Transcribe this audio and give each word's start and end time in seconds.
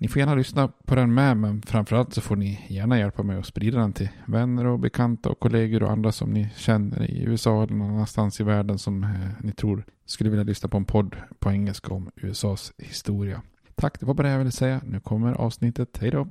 Ni 0.00 0.08
får 0.08 0.20
gärna 0.20 0.34
lyssna 0.34 0.68
på 0.86 0.94
den 0.94 1.14
med, 1.14 1.36
men 1.36 1.62
framförallt 1.62 2.14
så 2.14 2.20
får 2.20 2.36
ni 2.36 2.66
gärna 2.68 2.98
hjälpa 2.98 3.22
mig 3.22 3.38
att 3.38 3.46
sprida 3.46 3.78
den 3.78 3.92
till 3.92 4.08
vänner 4.26 4.66
och 4.66 4.78
bekanta 4.78 5.28
och 5.28 5.40
kollegor 5.40 5.82
och 5.82 5.90
andra 5.90 6.12
som 6.12 6.30
ni 6.30 6.48
känner 6.56 7.10
i 7.10 7.22
USA 7.22 7.62
eller 7.62 7.74
någon 7.74 7.90
annanstans 7.90 8.40
i 8.40 8.44
världen 8.44 8.78
som 8.78 9.04
eh, 9.04 9.10
ni 9.40 9.52
tror 9.52 9.84
skulle 10.06 10.30
vilja 10.30 10.44
lyssna 10.44 10.68
på 10.68 10.76
en 10.76 10.84
podd 10.84 11.16
på 11.38 11.50
engelska 11.50 11.94
om 11.94 12.10
USAs 12.16 12.72
historia. 12.78 13.42
Tack, 13.74 14.00
det 14.00 14.06
var 14.06 14.14
bara 14.14 14.26
det 14.26 14.32
jag 14.32 14.38
ville 14.38 14.50
säga. 14.50 14.80
Nu 14.84 15.00
kommer 15.00 15.32
avsnittet. 15.32 15.98
Hej 16.00 16.10
då! 16.10 16.28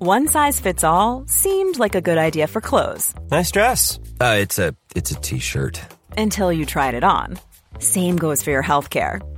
One 0.00 0.28
size 0.28 0.62
fits 0.62 0.84
all 0.84 1.26
seemed 1.26 1.78
like 1.78 1.98
a 1.98 2.00
good 2.00 2.18
idea 2.18 2.46
for 2.46 2.60
clothes. 2.60 3.14
Nice 3.30 3.52
dress. 3.52 3.98
Uh, 4.20 4.42
it's 4.42 4.68
a 4.68 4.74
it's 4.94 5.12
a 5.12 5.20
t-shirt. 5.22 5.80
Until 6.16 6.52
you 6.52 6.64
tried 6.64 6.94
it 6.94 7.04
on. 7.04 7.38
Same 7.80 8.16
goes 8.16 8.44
for 8.44 8.52
your 8.52 8.62
healthcare. 8.62 9.37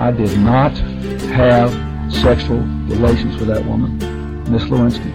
I 0.00 0.10
did 0.12 0.40
not 0.40 0.72
have 1.34 1.70
sexual 2.10 2.60
relations 2.88 3.38
with 3.38 3.48
that 3.48 3.66
woman, 3.66 3.98
Miss 4.52 4.70
Lewinsky. 4.70 5.12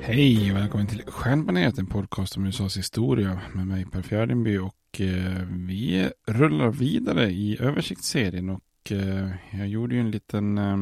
Hej 0.00 0.52
och 0.52 0.58
välkommen 0.58 0.86
till 0.86 1.02
Stjärnbaneret, 1.06 1.78
en 1.78 1.86
podcast 1.86 2.36
om 2.36 2.46
USAs 2.46 2.76
historia 2.76 3.40
med 3.52 3.66
mig 3.66 3.86
Per 3.86 4.02
Fjärdingby 4.02 4.58
och 4.58 5.00
eh, 5.00 5.42
vi 5.50 6.10
rullar 6.26 6.70
vidare 6.70 7.30
i 7.30 7.56
översiktsserien 7.60 8.50
och 8.50 8.92
eh, 8.92 9.28
jag 9.50 9.68
gjorde 9.68 9.94
ju 9.94 10.00
en 10.00 10.10
liten, 10.10 10.58
eh, 10.58 10.76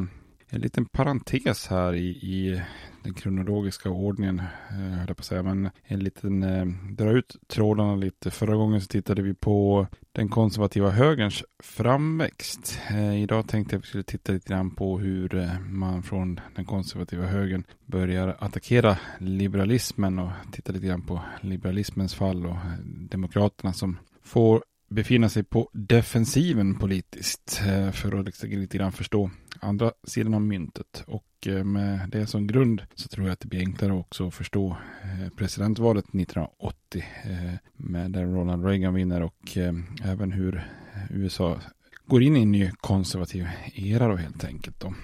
en 0.50 0.60
liten 0.60 0.86
parentes 0.86 1.66
här 1.66 1.94
i, 1.94 2.08
i 2.08 2.62
den 3.02 3.14
kronologiska 3.14 3.90
ordningen, 3.90 4.38
eh, 4.70 4.76
höll 4.76 5.08
jag 5.08 5.16
på 5.16 5.20
att 5.20 5.24
säga, 5.24 5.42
men 5.42 5.70
en 5.84 6.00
liten, 6.00 6.42
eh, 6.42 6.66
dra 6.90 7.10
ut 7.10 7.36
trådarna 7.46 7.96
lite. 7.96 8.30
Förra 8.30 8.56
gången 8.56 8.80
så 8.80 8.86
tittade 8.86 9.22
vi 9.22 9.34
på 9.34 9.86
den 10.12 10.28
konservativa 10.28 10.90
högerns 10.90 11.44
framväxt. 11.62 12.80
Eh, 12.90 13.22
idag 13.22 13.48
tänkte 13.48 13.74
jag 13.74 13.78
att 13.78 13.84
vi 13.84 13.88
skulle 13.88 14.02
titta 14.02 14.32
lite 14.32 14.48
grann 14.48 14.70
på 14.70 14.98
hur 14.98 15.34
eh, 15.34 15.60
man 15.60 16.02
från 16.02 16.40
den 16.54 16.64
konservativa 16.64 17.26
högern 17.26 17.64
börjar 17.84 18.36
attackera 18.38 18.98
liberalismen 19.18 20.18
och 20.18 20.30
titta 20.52 20.72
lite 20.72 20.86
grann 20.86 21.02
på 21.02 21.20
liberalismens 21.40 22.14
fall 22.14 22.46
och 22.46 22.52
eh, 22.52 22.78
demokraterna 22.84 23.72
som 23.72 23.98
får 24.22 24.62
befinna 24.88 25.28
sig 25.28 25.44
på 25.44 25.70
defensiven 25.72 26.74
politiskt 26.74 27.62
eh, 27.66 27.90
för 27.90 28.18
att 28.18 28.26
liksom 28.26 28.50
lite 28.50 28.78
grann 28.78 28.92
förstå 28.92 29.30
andra 29.60 29.92
sidan 30.04 30.34
av 30.34 30.42
myntet. 30.42 31.04
Och 31.06 31.46
eh, 31.46 31.64
med 31.64 32.08
det 32.10 32.26
som 32.26 32.46
grund 32.46 32.82
så 32.94 33.08
tror 33.08 33.26
jag 33.26 33.32
att 33.32 33.40
det 33.40 33.48
blir 33.48 33.60
enklare 33.60 33.92
också 33.92 34.28
att 34.28 34.34
förstå 34.34 34.76
eh, 35.02 35.32
presidentvalet 35.36 36.04
1980 36.04 37.04
eh, 37.24 37.54
med 37.76 38.10
där 38.10 38.24
Ronald 38.24 38.64
Reagan 38.64 38.94
vinner 38.94 39.22
och 39.22 39.56
även 40.04 40.32
hur 40.32 40.70
USA 41.10 41.60
går 42.06 42.22
in 42.22 42.36
i 42.36 42.42
en 42.42 42.52
ny 42.52 42.70
konservativ 42.70 43.48
era 43.74 44.08
då 44.08 44.16
helt 44.16 44.44
enkelt. 44.44 44.80
Då. 44.80 44.94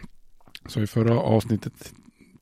Så 0.66 0.80
i 0.80 0.86
förra 0.86 1.18
avsnittet 1.18 1.94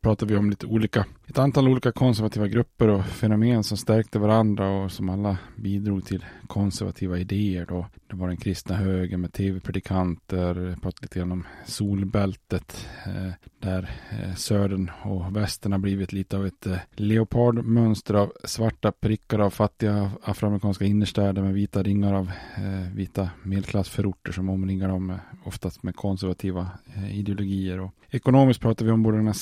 pratade 0.02 0.32
vi 0.32 0.38
om 0.38 0.50
lite 0.50 0.66
olika, 0.66 1.06
ett 1.26 1.38
antal 1.38 1.68
olika 1.68 1.92
konservativa 1.92 2.48
grupper 2.48 2.88
och 2.88 3.06
fenomen 3.06 3.64
som 3.64 3.76
stärkte 3.76 4.18
varandra 4.18 4.70
och 4.70 4.92
som 4.92 5.08
alla 5.08 5.38
bidrog 5.56 6.04
till 6.04 6.24
konservativa 6.46 7.18
idéer. 7.18 7.66
Då. 7.68 7.86
Det 8.06 8.16
var 8.16 8.28
den 8.28 8.36
kristna 8.36 8.76
högen 8.76 9.20
med 9.20 9.32
tv-predikanter, 9.32 10.54
pratade 10.54 11.02
lite 11.02 11.18
grann 11.18 11.32
om 11.32 11.46
solbältet 11.66 12.88
eh, 13.06 13.32
där 13.58 13.90
eh, 14.10 14.34
södern 14.34 14.90
och 15.02 15.36
västern 15.36 15.72
har 15.72 15.78
blivit 15.78 16.12
lite 16.12 16.36
av 16.36 16.46
ett 16.46 16.66
eh, 16.66 16.76
leopardmönster 16.92 18.14
av 18.14 18.32
svarta 18.44 18.92
prickar 18.92 19.38
av 19.38 19.50
fattiga 19.50 20.10
afroamerikanska 20.22 20.84
innerstäder 20.84 21.42
med 21.42 21.54
vita 21.54 21.82
ringar 21.82 22.14
av 22.14 22.30
eh, 22.56 22.94
vita 22.94 23.30
medelklassförorter 23.42 24.32
som 24.32 24.48
omringar 24.48 24.88
dem, 24.88 25.10
eh, 25.10 25.16
oftast 25.44 25.82
med 25.82 25.96
konservativa 25.96 26.68
eh, 26.96 27.18
ideologier. 27.18 27.80
Och 27.80 27.94
ekonomiskt 28.10 28.60
pratar 28.60 28.84
vi 28.84 28.92
om 28.92 29.02
både 29.02 29.16
den 29.16 29.26
här 29.26 29.32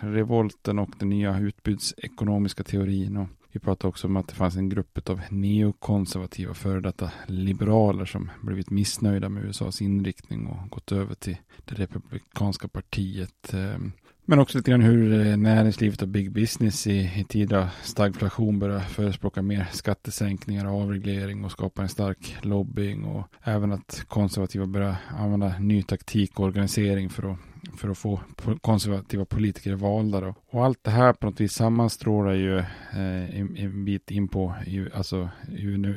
revolten 0.00 0.78
och 0.78 0.90
den 0.98 1.08
nya 1.08 1.38
utbudsekonomiska 1.38 2.64
teorin. 2.64 3.16
Och 3.16 3.28
Vi 3.52 3.60
pratade 3.60 3.88
också 3.88 4.06
om 4.06 4.16
att 4.16 4.28
det 4.28 4.34
fanns 4.34 4.56
en 4.56 4.68
grupp 4.68 5.10
av 5.10 5.20
neokonservativa 5.30 6.54
före 6.54 6.80
detta 6.80 7.10
liberaler 7.26 8.04
som 8.04 8.30
blivit 8.42 8.70
missnöjda 8.70 9.28
med 9.28 9.44
USAs 9.44 9.82
inriktning 9.82 10.46
och 10.46 10.70
gått 10.70 10.92
över 10.92 11.14
till 11.14 11.36
det 11.64 11.74
republikanska 11.74 12.68
partiet. 12.68 13.54
Ehm, 13.54 13.92
men 14.28 14.38
också 14.38 14.58
lite 14.58 14.70
grann 14.70 14.80
hur 14.80 15.26
eh, 15.26 15.36
näringslivet 15.36 16.02
och 16.02 16.08
big 16.08 16.32
business 16.32 16.86
i, 16.86 17.12
i 17.16 17.24
tider 17.28 17.56
av 17.56 17.68
stagflation 17.82 18.58
börjar 18.58 18.80
förespråka 18.80 19.42
mer 19.42 19.66
skattesänkningar, 19.72 20.66
och 20.66 20.80
avreglering 20.82 21.44
och 21.44 21.52
skapa 21.52 21.82
en 21.82 21.88
stark 21.88 22.36
lobbying 22.42 23.04
och 23.04 23.26
även 23.42 23.72
att 23.72 24.04
konservativa 24.08 24.66
börjar 24.66 24.96
använda 25.18 25.58
ny 25.58 25.82
taktik 25.82 26.40
och 26.40 26.46
organisering 26.46 27.10
för 27.10 27.32
att 27.32 27.38
för 27.76 27.88
att 27.88 27.98
få 27.98 28.20
konservativa 28.60 29.24
politiker 29.24 29.74
valda. 29.74 30.20
Då. 30.20 30.34
Och 30.50 30.64
allt 30.64 30.84
det 30.84 30.90
här 30.90 31.12
på 31.12 31.26
något 31.26 31.40
vis 31.40 31.52
sammanstrålar 31.52 32.32
ju 32.32 32.58
eh, 32.58 33.40
en, 33.40 33.56
en, 33.56 33.84
bit 33.84 34.10
in 34.10 34.28
på 34.28 34.54
alltså, 34.94 35.28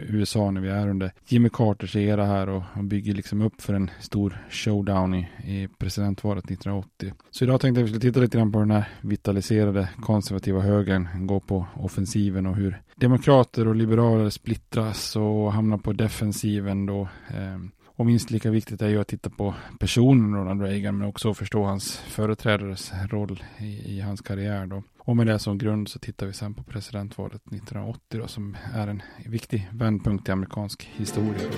USA 0.09 0.51
när 0.51 0.61
vi 0.61 0.69
är 0.69 0.87
under 0.87 1.11
Jimmy 1.27 1.49
Carters 1.53 1.95
era 1.95 2.25
här 2.25 2.49
och, 2.49 2.63
och 2.73 2.83
bygger 2.83 3.13
liksom 3.13 3.41
upp 3.41 3.61
för 3.61 3.73
en 3.73 3.91
stor 3.99 4.45
showdown 4.49 5.13
i, 5.15 5.27
i 5.43 5.67
presidentvalet 5.77 6.45
1980. 6.45 7.13
Så 7.31 7.43
idag 7.43 7.61
tänkte 7.61 7.79
jag 7.79 7.83
att 7.83 7.89
vi 7.89 7.93
skulle 7.99 8.11
titta 8.11 8.19
lite 8.19 8.37
grann 8.37 8.51
på 8.51 8.59
den 8.59 8.71
här 8.71 8.89
vitaliserade 9.01 9.89
konservativa 10.01 10.61
högern, 10.61 11.27
gå 11.27 11.39
på 11.39 11.65
offensiven 11.75 12.45
och 12.45 12.55
hur 12.55 12.81
demokrater 12.95 13.67
och 13.67 13.75
liberaler 13.75 14.29
splittras 14.29 15.15
och 15.15 15.53
hamnar 15.53 15.77
på 15.77 15.93
defensiven 15.93 16.85
då. 16.85 17.01
Eh, 17.27 17.59
och 17.99 18.05
minst 18.05 18.31
lika 18.31 18.51
viktigt 18.51 18.81
är 18.81 18.87
ju 18.87 19.01
att 19.01 19.07
titta 19.07 19.29
på 19.29 19.55
personen 19.79 20.35
Ronald 20.35 20.61
Reagan 20.61 20.97
men 20.97 21.07
också 21.07 21.29
att 21.29 21.37
förstå 21.37 21.63
hans 21.63 21.97
företrädares 21.97 22.91
roll 23.09 23.43
i, 23.57 23.95
i, 23.95 23.99
hans 23.99 24.21
karriär. 24.21 24.65
Då. 24.65 24.83
Och 24.97 25.17
med 25.17 25.27
det 25.27 25.39
som 25.39 25.57
grund 25.57 25.89
så 25.89 25.99
tittar 25.99 26.27
vi 26.27 26.33
sen 26.33 26.53
på 26.53 26.63
presidentvalet 26.63 27.41
1980 27.41 28.19
då, 28.19 28.27
som 28.27 28.57
är 28.73 28.87
en 28.87 29.01
viktig 29.25 29.69
vändpunkt 29.71 30.29
i 30.29 30.31
amerikansk 30.31 30.89
historia. 30.95 31.47
Då. 31.51 31.57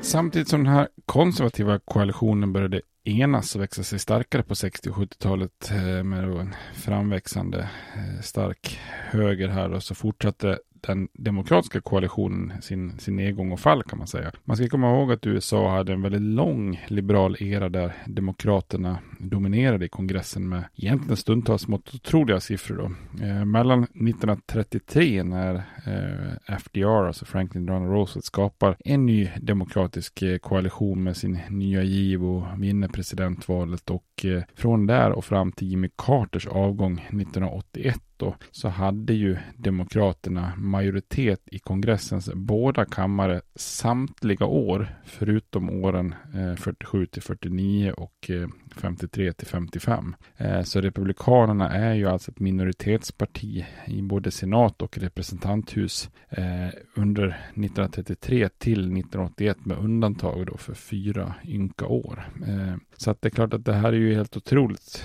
Samtidigt 0.00 0.48
som 0.48 0.64
den 0.64 0.72
här 0.72 0.88
konservativa 1.04 1.78
koalitionen 1.78 2.52
började 2.52 2.80
enas 3.04 3.56
och 3.56 3.62
växa 3.62 3.82
sig 3.82 3.98
starkare 3.98 4.42
på 4.42 4.54
60 4.54 4.90
och 4.90 4.96
70-talet 4.96 5.70
eh, 5.70 6.02
med 6.02 6.24
en 6.24 6.54
framväxande 6.74 7.70
eh, 7.94 8.22
stark 8.22 8.80
höger 9.10 9.48
här 9.48 9.72
och 9.72 9.82
så 9.82 9.94
fortsatte 9.94 10.58
den 10.86 11.08
demokratiska 11.12 11.80
koalitionen 11.80 12.62
sin, 12.62 12.98
sin 12.98 13.16
nedgång 13.16 13.52
och 13.52 13.60
fall 13.60 13.82
kan 13.82 13.98
man 13.98 14.06
säga. 14.06 14.32
Man 14.44 14.56
ska 14.56 14.68
komma 14.68 14.90
ihåg 14.90 15.12
att 15.12 15.26
USA 15.26 15.70
hade 15.70 15.92
en 15.92 16.02
väldigt 16.02 16.22
lång 16.22 16.84
liberal 16.86 17.36
era 17.40 17.68
där 17.68 17.92
demokraterna 18.06 18.98
dominerade 19.18 19.84
i 19.84 19.88
kongressen 19.88 20.48
med 20.48 20.64
egentligen 20.76 21.16
stundtals 21.16 21.68
mot 21.68 21.94
otroliga 21.94 22.40
siffror. 22.40 22.76
Då. 22.76 23.24
Eh, 23.24 23.44
mellan 23.44 23.82
1933 23.82 25.22
när 25.22 25.54
eh, 25.86 26.56
FDR, 26.58 27.06
alltså 27.06 27.24
Franklin 27.24 27.66
Delano 27.66 27.92
Roosevelt, 27.92 28.24
skapar 28.24 28.76
en 28.84 29.06
ny 29.06 29.30
demokratisk 29.40 30.22
eh, 30.22 30.38
koalition 30.38 31.02
med 31.02 31.16
sin 31.16 31.38
nya 31.48 31.82
giv 31.82 32.24
och 32.24 32.62
vinner 32.62 32.88
presidentvalet 32.88 33.90
och 33.90 34.24
eh, 34.24 34.42
från 34.54 34.86
där 34.86 35.10
och 35.12 35.24
fram 35.24 35.52
till 35.52 35.68
Jimmy 35.68 35.88
Carters 35.96 36.46
avgång 36.46 36.98
1981 36.98 38.15
då, 38.16 38.36
så 38.50 38.68
hade 38.68 39.14
ju 39.14 39.36
Demokraterna 39.56 40.52
majoritet 40.56 41.40
i 41.46 41.58
kongressens 41.58 42.30
båda 42.34 42.84
kammare 42.84 43.40
samtliga 43.54 44.46
år, 44.46 44.88
förutom 45.04 45.70
åren 45.70 46.14
eh, 46.34 46.56
47 46.56 47.06
till 47.06 47.22
49 47.22 47.92
och 47.92 48.30
eh, 48.30 48.48
53 48.76 49.32
till 49.32 49.46
55. 49.46 50.16
Eh, 50.36 50.62
så 50.62 50.80
Republikanerna 50.80 51.70
är 51.70 51.94
ju 51.94 52.08
alltså 52.08 52.30
ett 52.30 52.40
minoritetsparti 52.40 53.66
i 53.86 54.02
både 54.02 54.30
senat 54.30 54.82
och 54.82 54.98
representanthus 54.98 56.10
eh, 56.28 56.68
under 56.94 57.26
1933 57.26 58.48
till 58.58 58.80
1981 58.80 59.66
med 59.66 59.78
undantag 59.78 60.46
då 60.46 60.56
för 60.56 60.74
fyra 60.74 61.34
ynka 61.44 61.86
år. 61.86 62.28
Eh, 62.46 62.76
så 62.96 63.10
att 63.10 63.22
det 63.22 63.28
är 63.28 63.30
klart 63.30 63.54
att 63.54 63.64
det 63.64 63.72
här 63.72 63.92
är 63.92 63.96
ju 63.96 64.14
helt 64.14 64.36
otroligt 64.36 65.04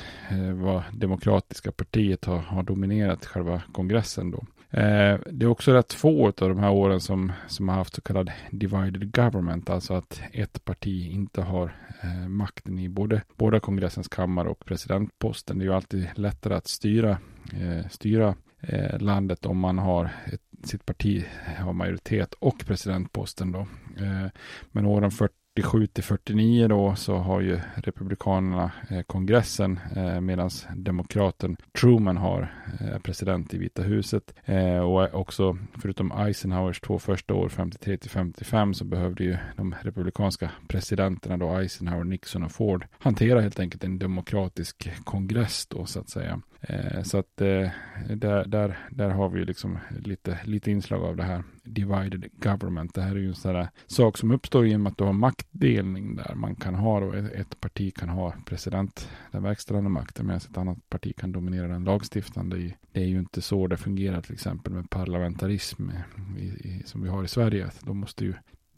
vad 0.53 0.83
demokratiska 0.93 1.71
partiet 1.71 2.25
har, 2.25 2.37
har 2.37 2.63
dominerat 2.63 3.25
själva 3.25 3.61
kongressen 3.71 4.31
då. 4.31 4.45
Eh, 4.73 5.19
det 5.25 5.45
är 5.45 5.47
också 5.47 5.73
rätt 5.73 5.93
få 5.93 6.27
av 6.27 6.33
de 6.49 6.59
här 6.59 6.71
åren 6.71 6.99
som, 6.99 7.31
som 7.47 7.69
har 7.69 7.75
haft 7.75 7.95
så 7.95 8.01
kallad 8.01 8.31
divided 8.51 9.15
government, 9.15 9.69
alltså 9.69 9.93
att 9.93 10.21
ett 10.31 10.65
parti 10.65 11.11
inte 11.11 11.41
har 11.41 11.75
eh, 12.03 12.27
makten 12.27 12.79
i 12.79 12.89
både, 12.89 13.21
både 13.35 13.59
kongressens 13.59 14.07
kammare 14.07 14.49
och 14.49 14.65
presidentposten. 14.65 15.57
Det 15.59 15.63
är 15.63 15.67
ju 15.67 15.73
alltid 15.73 16.07
lättare 16.15 16.53
att 16.53 16.67
styra, 16.67 17.17
eh, 17.53 17.87
styra 17.89 18.35
eh, 18.59 18.99
landet 18.99 19.45
om 19.45 19.57
man 19.59 19.77
har 19.77 20.09
ett, 20.25 20.67
sitt 20.67 20.85
parti 20.85 21.25
har 21.57 21.73
majoritet 21.73 22.33
och 22.33 22.65
presidentposten 22.65 23.51
då. 23.51 23.59
Eh, 23.97 24.27
men 24.71 24.85
åren 24.85 25.11
40 25.11 25.33
47 25.55 25.87
till 25.87 26.03
49 26.03 26.67
då 26.67 26.95
så 26.95 27.15
har 27.15 27.41
ju 27.41 27.59
Republikanerna 27.75 28.71
eh, 28.89 29.01
kongressen 29.01 29.79
eh, 29.95 30.21
medan 30.21 30.49
demokraten 30.75 31.57
Truman 31.79 32.17
har 32.17 32.53
eh, 32.79 32.99
president 32.99 33.53
i 33.53 33.57
Vita 33.57 33.81
huset. 33.81 34.33
Eh, 34.45 34.77
och 34.77 35.13
också 35.13 35.57
förutom 35.81 36.11
Eisenhowers 36.11 36.79
två 36.79 36.99
första 36.99 37.33
år 37.33 37.49
53 37.49 37.97
till 37.97 38.09
55 38.09 38.73
så 38.73 38.85
behövde 38.85 39.23
ju 39.23 39.37
de 39.57 39.75
republikanska 39.81 40.51
presidenterna 40.67 41.37
då 41.37 41.57
Eisenhower, 41.57 42.03
Nixon 42.03 42.43
och 42.43 42.51
Ford 42.51 42.85
hantera 42.99 43.41
helt 43.41 43.59
enkelt 43.59 43.83
en 43.83 43.99
demokratisk 43.99 44.91
kongress 45.03 45.67
då 45.67 45.85
så 45.85 45.99
att 45.99 46.09
säga. 46.09 46.41
Eh, 46.61 47.03
så 47.03 47.17
att 47.17 47.41
eh, 47.41 47.69
där, 48.15 48.45
där, 48.45 48.77
där 48.91 49.09
har 49.09 49.29
vi 49.29 49.45
liksom 49.45 49.77
lite, 49.99 50.39
lite 50.43 50.71
inslag 50.71 51.03
av 51.03 51.15
det 51.15 51.23
här 51.23 51.43
divided 51.63 52.29
government. 52.33 52.93
Det 52.93 53.01
här 53.01 53.15
är 53.15 53.19
ju 53.19 53.27
en 53.27 53.35
sån 53.35 53.55
här 53.55 53.69
sak 53.87 54.17
som 54.17 54.31
uppstår 54.31 54.67
genom 54.67 54.87
att 54.87 54.97
du 54.97 55.03
har 55.03 55.13
maktdelning 55.13 56.15
där 56.15 56.35
man 56.35 56.55
kan 56.55 56.75
ha 56.75 56.99
då 56.99 57.13
ett 57.13 57.59
parti 57.59 57.95
kan 57.95 58.09
ha 58.09 58.33
president, 58.45 59.09
den 59.31 59.43
verkställande 59.43 59.89
makten 59.89 60.25
medan 60.25 60.37
ett 60.37 60.57
annat 60.57 60.89
parti 60.89 61.15
kan 61.17 61.31
dominera 61.31 61.67
den 61.67 61.83
lagstiftande. 61.83 62.71
Det 62.91 63.01
är 63.01 63.07
ju 63.07 63.19
inte 63.19 63.41
så 63.41 63.67
det 63.67 63.77
fungerar 63.77 64.21
till 64.21 64.33
exempel 64.33 64.73
med 64.73 64.89
parlamentarism 64.89 65.89
i, 66.37 66.43
i, 66.43 66.83
som 66.85 67.03
vi 67.03 67.09
har 67.09 67.23
i 67.23 67.27
Sverige. 67.27 67.69
Då 67.81 67.93
måste 67.93 68.25
ju 68.25 68.33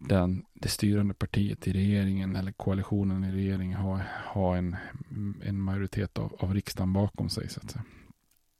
den, 0.07 0.45
det 0.53 0.69
styrande 0.69 1.13
partiet 1.13 1.67
i 1.67 1.73
regeringen 1.73 2.35
eller 2.35 2.51
koalitionen 2.51 3.23
i 3.23 3.31
regeringen 3.31 3.79
ha, 3.79 3.99
ha 4.25 4.57
en, 4.57 4.75
en 5.43 5.61
majoritet 5.61 6.19
av, 6.19 6.35
av 6.39 6.53
riksdagen 6.53 6.93
bakom 6.93 7.29
sig. 7.29 7.49
Så, 7.49 7.59
att 7.63 7.71
säga. 7.71 7.83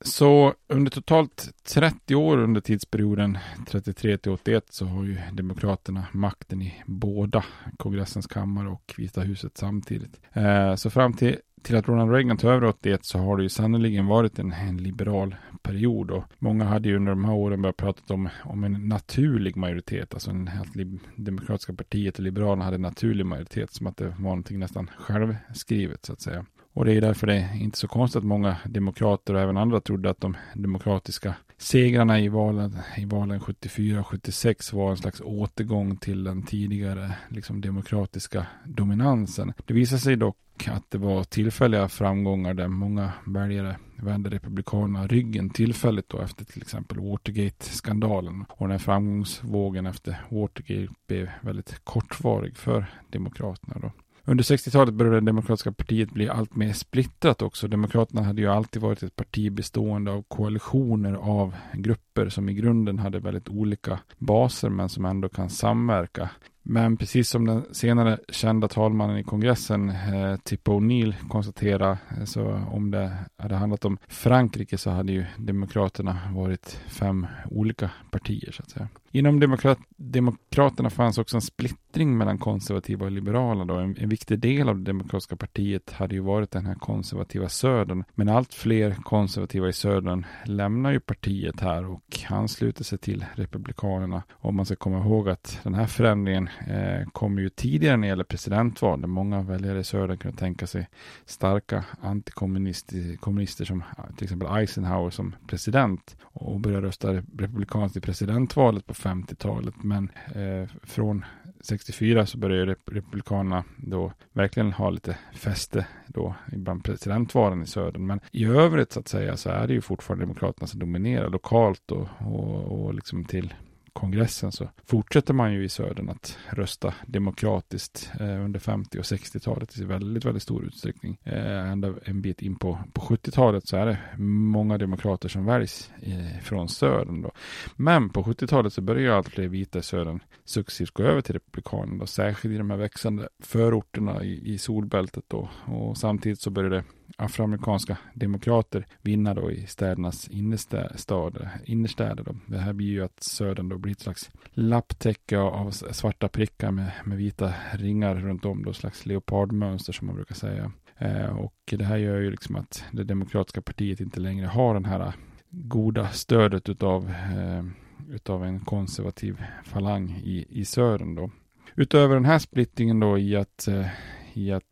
så 0.05 0.53
under 0.67 0.91
totalt 0.91 1.49
30 1.63 2.15
år 2.15 2.37
under 2.37 2.61
tidsperioden 2.61 3.37
33 3.67 4.17
till 4.17 4.31
81 4.31 4.65
så 4.69 4.85
har 4.85 5.03
ju 5.03 5.17
Demokraterna 5.31 6.07
makten 6.11 6.61
i 6.61 6.83
båda 6.85 7.45
kongressens 7.77 8.27
kammare 8.27 8.69
och 8.69 8.93
Vita 8.97 9.21
huset 9.21 9.57
samtidigt. 9.57 10.21
Eh, 10.33 10.75
så 10.75 10.89
fram 10.89 11.13
till 11.13 11.37
till 11.63 11.75
att 11.75 11.87
Ronald 11.87 12.11
Reagan 12.11 12.37
tog 12.37 12.51
över 12.51 12.67
81 12.67 13.05
så 13.05 13.17
har 13.17 13.37
det 13.37 13.43
ju 13.43 13.49
sannerligen 13.49 14.05
varit 14.05 14.39
en, 14.39 14.51
en 14.51 14.77
liberal 14.77 15.35
period 15.61 16.11
och 16.11 16.23
många 16.39 16.65
hade 16.65 16.89
ju 16.89 16.95
under 16.95 17.11
de 17.11 17.25
här 17.25 17.33
åren 17.33 17.61
börjat 17.61 17.77
prata 17.77 18.13
om, 18.13 18.29
om 18.43 18.63
en 18.63 18.87
naturlig 18.87 19.57
majoritet, 19.57 20.13
alltså 20.13 20.31
en, 20.31 20.47
att 20.47 20.67
Demokratiska 21.15 21.73
partiet 21.73 22.17
och 22.17 22.23
Liberalerna 22.23 22.65
hade 22.65 22.75
en 22.75 22.81
naturlig 22.81 23.25
majoritet 23.25 23.73
som 23.73 23.87
att 23.87 23.97
det 23.97 24.07
var 24.07 24.19
någonting 24.19 24.59
nästan 24.59 24.89
självskrivet 24.97 26.05
så 26.05 26.13
att 26.13 26.21
säga. 26.21 26.45
Och 26.73 26.85
det 26.85 26.93
är 26.93 27.01
därför 27.01 27.27
det 27.27 27.35
är 27.35 27.61
inte 27.61 27.77
så 27.77 27.87
konstigt 27.87 28.19
att 28.19 28.23
många 28.23 28.57
demokrater 28.65 29.33
och 29.33 29.41
även 29.41 29.57
andra 29.57 29.81
trodde 29.81 30.09
att 30.09 30.21
de 30.21 30.37
demokratiska 30.53 31.35
segrarna 31.63 32.19
i 32.19 32.27
valen, 32.27 32.77
i 32.97 33.05
valen 33.05 33.39
74 33.39 33.99
och 33.99 34.07
76 34.07 34.73
var 34.73 34.91
en 34.91 34.97
slags 34.97 35.21
återgång 35.21 35.97
till 35.97 36.23
den 36.23 36.43
tidigare 36.43 37.11
liksom, 37.29 37.61
demokratiska 37.61 38.47
dominansen. 38.65 39.53
Det 39.65 39.73
visade 39.73 40.01
sig 40.01 40.15
dock 40.15 40.37
att 40.67 40.91
det 40.91 40.97
var 40.97 41.23
tillfälliga 41.23 41.89
framgångar 41.89 42.53
där 42.53 42.67
många 42.67 43.11
väljare 43.25 43.77
vände 43.95 44.29
Republikanerna 44.29 45.07
ryggen 45.07 45.49
tillfälligt 45.49 46.09
då 46.09 46.21
efter 46.21 46.45
till 46.45 46.61
exempel 46.61 46.99
Watergate-skandalen. 46.99 48.45
Och 48.49 48.67
den 48.67 48.71
här 48.71 48.79
framgångsvågen 48.79 49.85
efter 49.85 50.21
Watergate 50.29 50.93
blev 51.07 51.29
väldigt 51.41 51.79
kortvarig 51.83 52.57
för 52.57 52.85
Demokraterna 53.09 53.77
då. 53.81 53.91
Under 54.27 54.43
60-talet 54.43 54.93
började 54.93 55.19
det 55.19 55.25
demokratiska 55.25 55.71
partiet 55.71 56.11
bli 56.11 56.29
allt 56.29 56.55
mer 56.55 56.73
splittrat 56.73 57.41
också. 57.41 57.67
Demokraterna 57.67 58.23
hade 58.23 58.41
ju 58.41 58.47
alltid 58.47 58.81
varit 58.81 59.03
ett 59.03 59.15
parti 59.15 59.51
bestående 59.51 60.11
av 60.11 60.23
koalitioner 60.23 61.13
av 61.13 61.55
grupper 61.73 62.12
grupper 62.13 62.29
som 62.29 62.49
i 62.49 62.53
grunden 62.53 62.99
hade 62.99 63.19
väldigt 63.19 63.49
olika 63.49 63.99
baser 64.17 64.69
men 64.69 64.89
som 64.89 65.05
ändå 65.05 65.29
kan 65.29 65.49
samverka. 65.49 66.29
Men 66.65 66.97
precis 66.97 67.29
som 67.29 67.47
den 67.47 67.63
senare 67.71 68.19
kända 68.29 68.67
talmannen 68.67 69.17
i 69.17 69.23
kongressen, 69.23 69.89
eh, 69.89 70.35
Tip 70.43 70.67
O'Neill, 70.67 71.15
konstaterade, 71.29 71.97
eh, 72.17 72.23
så 72.25 72.63
om 72.71 72.91
det 72.91 73.17
hade 73.37 73.55
handlat 73.55 73.85
om 73.85 73.97
Frankrike 74.07 74.77
så 74.77 74.89
hade 74.89 75.11
ju 75.11 75.25
Demokraterna 75.37 76.19
varit 76.35 76.79
fem 76.87 77.27
olika 77.51 77.91
partier 78.11 78.51
så 78.51 78.63
att 78.63 78.69
säga. 78.69 78.87
Inom 79.11 79.39
demokrat, 79.39 79.79
Demokraterna 79.97 80.89
fanns 80.89 81.17
också 81.17 81.37
en 81.37 81.41
splittring 81.41 82.17
mellan 82.17 82.37
konservativa 82.37 83.05
och 83.05 83.11
liberala. 83.11 83.65
Då. 83.65 83.75
En, 83.75 83.97
en, 83.97 84.09
viktig 84.09 84.39
del 84.39 84.69
av 84.69 84.77
det 84.77 84.83
demokratiska 84.83 85.35
partiet 85.35 85.91
hade 85.91 86.15
ju 86.15 86.21
varit 86.21 86.51
den 86.51 86.65
här 86.65 86.75
konservativa 86.75 87.49
södern. 87.49 88.03
Men 88.15 88.29
allt 88.29 88.53
fler 88.53 88.95
konservativa 89.03 89.67
i 89.67 89.73
södern 89.73 90.25
lämnar 90.45 90.91
ju 90.91 90.99
partiet 90.99 91.59
här 91.59 91.85
och 91.85 92.02
ansluter 92.29 92.83
sig 92.83 92.97
till 92.97 93.25
republikanerna. 93.35 94.23
Och 94.31 94.53
man 94.53 94.65
ska 94.65 94.75
komma 94.75 94.97
ihåg 94.97 95.29
att 95.29 95.59
den 95.63 95.73
här 95.73 95.87
förändringen 95.87 96.49
eh, 96.67 97.07
kommer 97.11 97.41
ju 97.41 97.49
tidigare 97.49 97.97
när 97.97 98.07
det 98.07 98.09
gäller 98.09 98.23
presidentval. 98.23 99.01
Där 99.01 99.07
många 99.07 99.41
väljare 99.41 99.79
i 99.79 99.83
södern 99.83 100.17
kunde 100.17 100.37
tänka 100.37 100.67
sig 100.67 100.87
starka 101.25 101.83
antikommunister 102.01 103.65
som 103.65 103.83
till 104.17 104.23
exempel 104.23 104.57
Eisenhower 104.57 105.09
som 105.09 105.35
president 105.47 106.17
och 106.23 106.59
började 106.59 106.87
rösta 106.87 107.13
republikanskt 107.13 107.97
i 107.97 108.01
presidentvalet 108.01 108.85
på 108.85 108.93
50-talet. 108.93 109.75
Men 109.83 110.11
eh, 110.35 110.69
från 110.83 111.25
64 111.63 112.25
så 112.25 112.37
började 112.37 112.75
republikanerna 112.85 113.63
då 113.77 114.11
verkligen 114.33 114.73
ha 114.73 114.89
lite 114.89 115.17
fäste 115.33 115.85
då 116.07 116.35
bland 116.47 116.83
presidentvalen 116.83 117.63
i 117.63 117.67
södern. 117.67 118.05
Men 118.05 118.19
i 118.31 118.45
övrigt 118.45 118.91
så 118.91 118.99
att 118.99 119.07
säga 119.07 119.37
så 119.37 119.49
är 119.49 119.67
det 119.67 119.73
ju 119.73 119.81
fortfarande 119.81 120.25
demokraterna 120.25 120.67
som 120.67 120.79
dominerar 120.79 121.29
lokalt 121.29 121.91
och, 121.93 122.07
och, 122.19 122.85
och 122.85 122.93
liksom 122.93 123.25
till 123.25 123.53
kongressen 123.93 124.51
så 124.51 124.69
fortsätter 124.85 125.33
man 125.33 125.53
ju 125.53 125.63
i 125.63 125.69
södern 125.69 126.09
att 126.09 126.37
rösta 126.49 126.93
demokratiskt 127.07 128.11
eh, 128.19 128.45
under 128.45 128.59
50 128.59 128.99
och 128.99 129.03
60-talet 129.03 129.77
i 129.77 129.83
väldigt, 129.83 130.25
väldigt 130.25 130.43
stor 130.43 130.65
utsträckning. 130.65 131.17
Eh, 131.23 131.71
ända 131.71 131.93
en 132.03 132.21
bit 132.21 132.41
in 132.41 132.55
på, 132.55 132.79
på 132.93 133.01
70-talet 133.01 133.67
så 133.67 133.77
är 133.77 133.85
det 133.85 133.97
många 134.23 134.77
demokrater 134.77 135.29
som 135.29 135.45
väljs 135.45 135.91
eh, 136.01 136.41
från 136.41 136.69
södern 136.69 137.21
då. 137.21 137.31
Men 137.75 138.09
på 138.09 138.23
70-talet 138.23 138.73
så 138.73 138.81
börjar 138.81 139.15
allt 139.15 139.29
fler 139.29 139.47
vita 139.47 139.79
i 139.79 139.83
södern 139.83 140.19
successivt 140.45 140.91
gå 140.91 141.03
över 141.03 141.21
till 141.21 141.33
republikanerna, 141.33 142.05
särskilt 142.05 142.55
i 142.55 142.57
de 142.57 142.69
här 142.69 142.77
växande 142.77 143.27
förorterna 143.39 144.23
i, 144.23 144.53
i 144.53 144.57
solbältet 144.57 145.23
då. 145.27 145.49
Och 145.65 145.97
samtidigt 145.97 146.41
så 146.41 146.49
började 146.49 146.83
afroamerikanska 147.15 147.97
demokrater 148.13 148.85
vinna 149.01 149.33
då 149.33 149.51
i 149.51 149.67
städernas 149.67 150.27
innerstäder. 150.27 151.49
innerstäder 151.65 152.23
då. 152.23 152.35
Det 152.47 152.57
här 152.57 152.73
blir 152.73 152.87
ju 152.87 153.03
att 153.03 153.23
södern 153.23 153.69
då 153.69 153.77
blir 153.77 153.91
ett 153.91 153.99
slags 153.99 154.31
lapptäcke 154.51 155.39
av 155.39 155.71
svarta 155.71 156.27
prickar 156.27 156.71
med, 156.71 156.91
med 157.05 157.17
vita 157.17 157.53
ringar 157.73 158.15
runt 158.15 158.45
om, 158.45 158.63
då 158.63 158.73
slags 158.73 159.05
leopardmönster 159.05 159.93
som 159.93 160.07
man 160.07 160.15
brukar 160.15 160.35
säga. 160.35 160.71
Eh, 160.97 161.37
och 161.37 161.55
det 161.65 161.85
här 161.85 161.97
gör 161.97 162.19
ju 162.19 162.31
liksom 162.31 162.55
att 162.55 162.85
det 162.91 163.03
demokratiska 163.03 163.61
partiet 163.61 163.99
inte 163.99 164.19
längre 164.19 164.47
har 164.47 164.73
den 164.73 164.85
här 164.85 165.13
goda 165.49 166.09
stödet 166.09 166.69
utav, 166.69 167.09
eh, 167.09 167.63
utav 168.09 168.45
en 168.45 168.59
konservativ 168.59 169.43
falang 169.63 170.09
i, 170.23 170.45
i 170.49 170.65
södern 170.65 171.15
då. 171.15 171.31
Utöver 171.75 172.15
den 172.15 172.25
här 172.25 172.39
splittringen 172.39 172.99
då 172.99 173.17
i 173.17 173.35
att, 173.35 173.67
eh, 173.67 173.87
i 174.33 174.51
att 174.51 174.63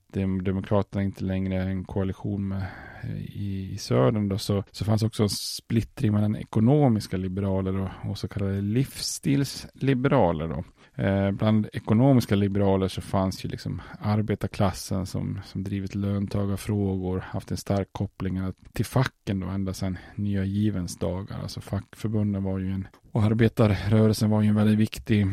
Demokraterna 0.44 1.04
inte 1.04 1.24
längre 1.24 1.56
är 1.56 1.68
en 1.68 1.84
koalition 1.84 2.48
med 2.48 2.66
eh, 3.04 3.18
i, 3.18 3.72
i 3.74 3.78
södern 3.78 4.30
då, 4.30 4.38
så, 4.38 4.64
så 4.72 4.86
fanns 4.86 5.04
också 5.04 5.24
en 5.24 5.30
splittring 5.30 6.14
mellan 6.14 6.36
ekonomiska 6.36 7.18
liberaler 7.18 7.80
och, 7.80 7.90
och 8.10 8.18
så 8.18 8.28
kallade 8.28 8.62
livsstilsliberaler. 8.62 10.48
Då. 10.48 10.64
Eh, 11.04 11.32
bland 11.32 11.68
ekonomiska 11.74 12.36
liberaler 12.36 12.88
så 12.88 13.02
fanns 13.02 13.46
ju 13.46 13.50
liksom 13.50 13.82
arbetarklassen 14.00 15.06
som, 15.06 15.42
som 15.46 15.64
drivit 15.64 15.96
löntagarfrågor, 15.96 17.20
haft 17.20 17.52
en 17.52 17.58
stark 17.58 17.90
koppling 17.92 18.54
till 18.74 18.86
facken 18.86 19.40
då 19.40 19.48
ända 19.48 19.74
sedan 19.74 19.98
nya 20.16 20.44
givens 20.44 20.98
dagar. 20.98 21.40
Alltså 21.42 21.62
fackförbunden 21.62 22.44
var 22.44 22.60
ju 22.60 22.72
en, 22.72 22.88
och 23.12 23.24
arbetarrörelsen 23.24 24.30
var 24.30 24.42
ju 24.42 24.48
en 24.48 24.56
väldigt 24.56 24.80
viktig 24.80 25.28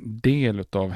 del 0.00 0.60
utav 0.60 0.94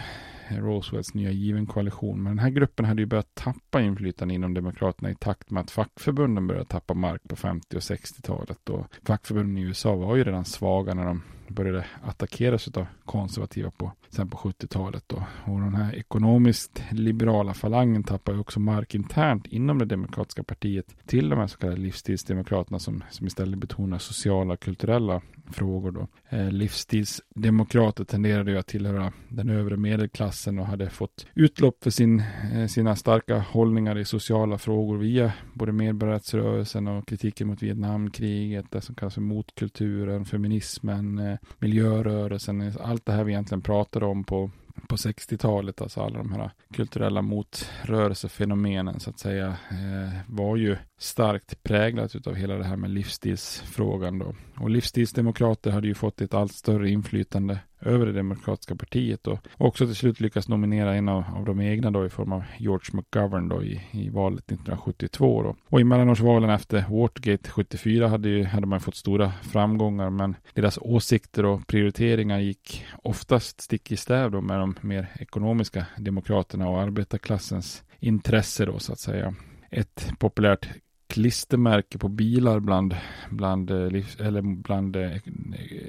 Roswells 0.56 1.14
nya 1.14 1.30
given 1.30 1.66
koalition. 1.66 2.22
Men 2.22 2.36
den 2.36 2.38
här 2.38 2.50
gruppen 2.50 2.84
hade 2.84 3.02
ju 3.02 3.06
börjat 3.06 3.34
tappa 3.34 3.80
inflytande 3.80 4.34
inom 4.34 4.54
Demokraterna 4.54 5.10
i 5.10 5.14
takt 5.14 5.50
med 5.50 5.60
att 5.60 5.70
fackförbunden 5.70 6.46
började 6.46 6.66
tappa 6.66 6.94
mark 6.94 7.22
på 7.28 7.36
50 7.36 7.76
och 7.76 7.82
60-talet. 7.82 8.68
Och 8.68 8.86
fackförbunden 9.06 9.58
i 9.58 9.66
USA 9.66 9.94
var 9.94 10.16
ju 10.16 10.24
redan 10.24 10.44
svaga 10.44 10.94
när 10.94 11.04
de 11.04 11.22
började 11.50 11.86
attackeras 12.02 12.68
av 12.68 12.86
konservativa 13.04 13.70
på, 13.70 13.92
sen 14.08 14.30
på 14.30 14.36
70-talet. 14.36 15.04
Då. 15.06 15.22
Och 15.44 15.60
den 15.60 15.74
här 15.74 15.94
ekonomiskt 15.94 16.82
liberala 16.90 17.54
falangen 17.54 18.04
tappar 18.04 18.32
ju 18.32 18.38
också 18.38 18.60
mark 18.60 18.94
internt 18.94 19.46
inom 19.46 19.78
det 19.78 19.84
demokratiska 19.84 20.42
partiet 20.42 20.96
till 21.06 21.28
de 21.28 21.38
här 21.38 21.46
så 21.46 21.58
kallade 21.58 21.80
livsstilsdemokraterna 21.80 22.78
som, 22.78 23.04
som 23.10 23.26
istället 23.26 23.58
betonar 23.58 23.98
sociala 23.98 24.54
och 24.54 24.60
kulturella 24.60 25.20
frågor. 25.50 25.92
Då. 25.92 26.08
Eh, 26.28 26.50
livsstilsdemokrater 26.50 28.04
tenderade 28.04 28.50
ju 28.50 28.58
att 28.58 28.66
tillhöra 28.66 29.12
den 29.28 29.50
övre 29.50 29.76
medelklassen 29.76 30.58
och 30.58 30.66
hade 30.66 30.90
fått 30.90 31.26
utlopp 31.34 31.84
för 31.84 31.90
sin, 31.90 32.22
eh, 32.54 32.66
sina 32.66 32.96
starka 32.96 33.38
hållningar 33.38 33.98
i 33.98 34.04
sociala 34.04 34.58
frågor 34.58 34.96
via 34.96 35.32
både 35.54 35.72
medborgarrättsrörelsen 35.72 36.88
och 36.88 37.08
kritiken 37.08 37.46
mot 37.46 37.62
Vietnamkriget, 37.62 38.70
det 38.70 38.80
som 38.80 38.94
kallas 38.94 39.14
för 39.14 39.20
motkulturen, 39.20 40.24
feminismen, 40.24 41.18
eh, 41.18 41.37
miljörörelsen, 41.58 42.72
allt 42.80 43.06
det 43.06 43.12
här 43.12 43.24
vi 43.24 43.32
egentligen 43.32 43.62
pratade 43.62 44.06
om 44.06 44.24
på 44.24 44.50
på 44.88 44.96
60-talet, 44.96 45.80
alltså 45.80 46.00
alla 46.00 46.18
de 46.18 46.32
här 46.32 46.50
kulturella 46.74 47.22
motrörelsefenomenen 47.22 49.00
så 49.00 49.10
att 49.10 49.18
säga, 49.18 49.46
eh, 49.70 50.18
var 50.26 50.56
ju 50.56 50.76
starkt 50.98 51.62
präglat 51.62 52.26
av 52.26 52.34
hela 52.34 52.54
det 52.54 52.64
här 52.64 52.76
med 52.76 52.90
livsstilsfrågan 52.90 54.18
då. 54.18 54.34
Och 54.56 54.70
livsstilsdemokrater 54.70 55.70
hade 55.70 55.86
ju 55.86 55.94
fått 55.94 56.20
ett 56.20 56.34
allt 56.34 56.52
större 56.52 56.90
inflytande 56.90 57.58
över 57.80 58.06
det 58.06 58.12
demokratiska 58.12 58.76
partiet 58.76 59.26
och 59.26 59.38
också 59.56 59.86
till 59.86 59.96
slut 59.96 60.20
lyckas 60.20 60.48
nominera 60.48 60.94
en 60.94 61.08
av, 61.08 61.24
av 61.36 61.44
de 61.44 61.60
egna 61.60 61.90
då 61.90 62.06
i 62.06 62.08
form 62.08 62.32
av 62.32 62.44
George 62.58 62.90
McGovern 62.92 63.48
då 63.48 63.62
i, 63.62 63.80
i 63.90 64.08
valet 64.08 64.44
1972 64.44 65.42
då. 65.42 65.56
Och 65.68 65.80
i 65.80 65.84
mellanårsvalen 65.84 66.50
efter 66.50 66.84
Watergate 66.88 67.50
74 67.50 68.08
hade, 68.08 68.28
ju, 68.28 68.44
hade 68.44 68.66
man 68.66 68.80
fått 68.80 68.96
stora 68.96 69.32
framgångar 69.42 70.10
men 70.10 70.36
deras 70.54 70.78
åsikter 70.82 71.44
och 71.44 71.66
prioriteringar 71.66 72.38
gick 72.38 72.84
oftast 73.02 73.60
stick 73.60 73.92
i 73.92 73.96
stäv 73.96 74.30
då 74.30 74.40
med 74.40 74.58
de 74.60 74.74
mer 74.80 75.08
ekonomiska 75.20 75.86
demokraterna 75.98 76.68
och 76.68 76.80
arbetarklassens 76.80 77.84
intresse 78.00 78.66
då 78.66 78.78
så 78.78 78.92
att 78.92 79.00
säga. 79.00 79.34
Ett 79.70 80.12
populärt 80.18 80.68
klistermärke 81.08 81.98
på 81.98 82.08
bilar 82.08 82.60
bland, 82.60 82.96
bland, 83.30 83.70
eh, 83.70 84.26
eller 84.26 84.42
bland 84.62 84.96
eh, 84.96 85.12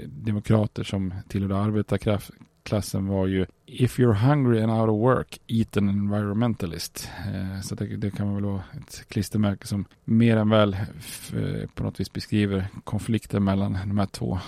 demokrater 0.07 0.83
som 0.83 1.13
tillhörde 1.27 1.57
arbetarklassen 1.57 3.07
var 3.07 3.27
ju 3.27 3.45
If 3.71 3.99
you're 3.99 4.13
hungry 4.13 4.61
and 4.61 4.71
out 4.71 4.89
of 4.89 4.95
work, 4.95 5.37
eat 5.47 5.77
an 5.77 5.89
environmentalist. 5.89 7.09
Eh, 7.33 7.61
så 7.61 7.75
det, 7.75 7.85
det, 7.85 8.11
kan 8.11 8.35
väl 8.35 8.45
vara 8.45 8.63
ett 8.77 9.05
klistermärke 9.07 9.67
som 9.67 9.85
mer 10.05 10.37
än 10.37 10.49
väl 10.49 10.73
eh, 10.73 11.69
på 11.75 11.83
något 11.83 11.99
vis 11.99 12.13
beskriver 12.13 12.67
konflikten 12.83 13.43
mellan 13.43 13.77
de 13.85 13.97
här 13.97 14.05
två 14.05 14.39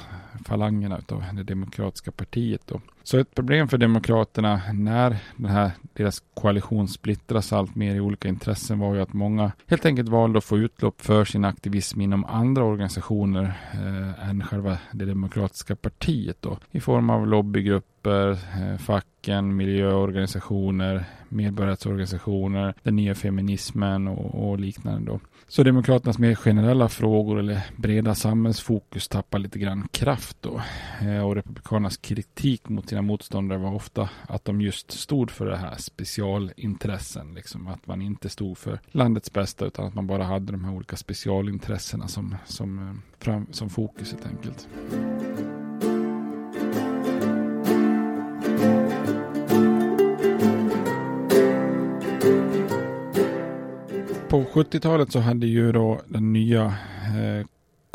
falangerna 0.46 1.02
av 1.10 1.24
det 1.34 1.44
demokratiska 1.44 2.12
partiet. 2.12 2.62
Då. 2.66 2.82
Så 3.04 3.18
ett 3.18 3.36
problem 3.36 3.68
för 3.68 3.78
Demokraterna 3.78 4.62
när 4.74 5.18
den 5.38 5.46
här, 5.46 5.72
deras 5.94 6.24
koalition 6.34 6.88
splittras 6.88 7.54
allt 7.54 7.76
mer 7.76 7.96
i 7.96 8.00
olika 8.00 8.28
intressen 8.28 8.80
var 8.80 8.96
ju 8.96 9.02
att 9.02 9.14
många 9.14 9.52
helt 9.68 9.86
enkelt 9.86 10.10
valde 10.10 10.38
att 10.38 10.44
få 10.44 10.58
utlopp 10.58 11.02
för 11.02 11.26
sin 11.26 11.46
aktivism 11.46 12.02
inom 12.02 12.26
andra 12.26 12.64
organisationer 12.64 13.54
eh, 13.74 14.30
än 14.30 14.44
själva 14.44 14.78
det 14.92 15.06
demokratiska 15.06 15.76
partiet 15.76 16.38
då. 16.40 16.58
I 16.72 16.80
form 16.80 17.10
av 17.10 17.28
lobbygrupper, 17.28 18.30
eh, 18.32 18.78
facken, 19.22 19.56
miljöorganisationer, 19.56 21.06
medborgarrättsorganisationer, 21.30 22.74
den 22.84 22.96
nya 22.96 23.16
feminismen 23.16 24.08
och, 24.08 24.50
och 24.50 24.60
liknande 24.60 25.12
då. 25.12 25.20
Så 25.48 25.64
Demokraternas 25.64 26.20
mer 26.20 26.36
generella 26.36 26.90
frågor 26.90 27.40
eller 27.40 27.62
breda 27.78 28.16
samhällsfokus 28.16 29.08
tappar 29.08 29.40
lite 29.40 29.60
grann 29.60 29.88
kraft 29.92 30.38
då. 30.42 30.62
Eh, 31.02 31.28
och 31.28 31.36
Republikanernas 31.36 31.98
kritik 31.98 32.70
mot 32.70 32.90
sina 32.90 33.02
motståndare 33.02 33.60
var 33.60 33.74
ofta 33.74 34.10
att 34.28 34.46
de 34.46 34.62
just 34.62 34.92
stod 34.92 35.32
för 35.32 35.46
det 35.46 35.58
här 35.58 35.76
specialintressen. 35.78 37.34
Liksom 37.34 37.68
att 37.68 37.88
man 37.88 38.02
inte 38.02 38.30
stod 38.30 38.58
för 38.58 38.80
landets 38.92 39.34
bästa 39.34 39.66
utan 39.66 39.86
att 39.86 39.96
man 39.96 40.08
bara 40.08 40.24
hade 40.24 40.52
de 40.52 40.66
här 40.66 40.74
olika 40.74 40.96
specialintressena 40.96 42.08
som, 42.08 42.36
som, 42.46 42.80
eh, 42.80 43.24
fram, 43.24 43.48
som 43.52 43.70
fokus 43.70 44.12
helt 44.12 44.26
enkelt. 44.26 44.68
70-talet 54.54 55.12
så 55.12 55.20
hade 55.20 55.48
ju 55.48 55.72
då 55.72 56.02
den 56.08 56.34
nya 56.34 56.66
eh, 56.66 57.46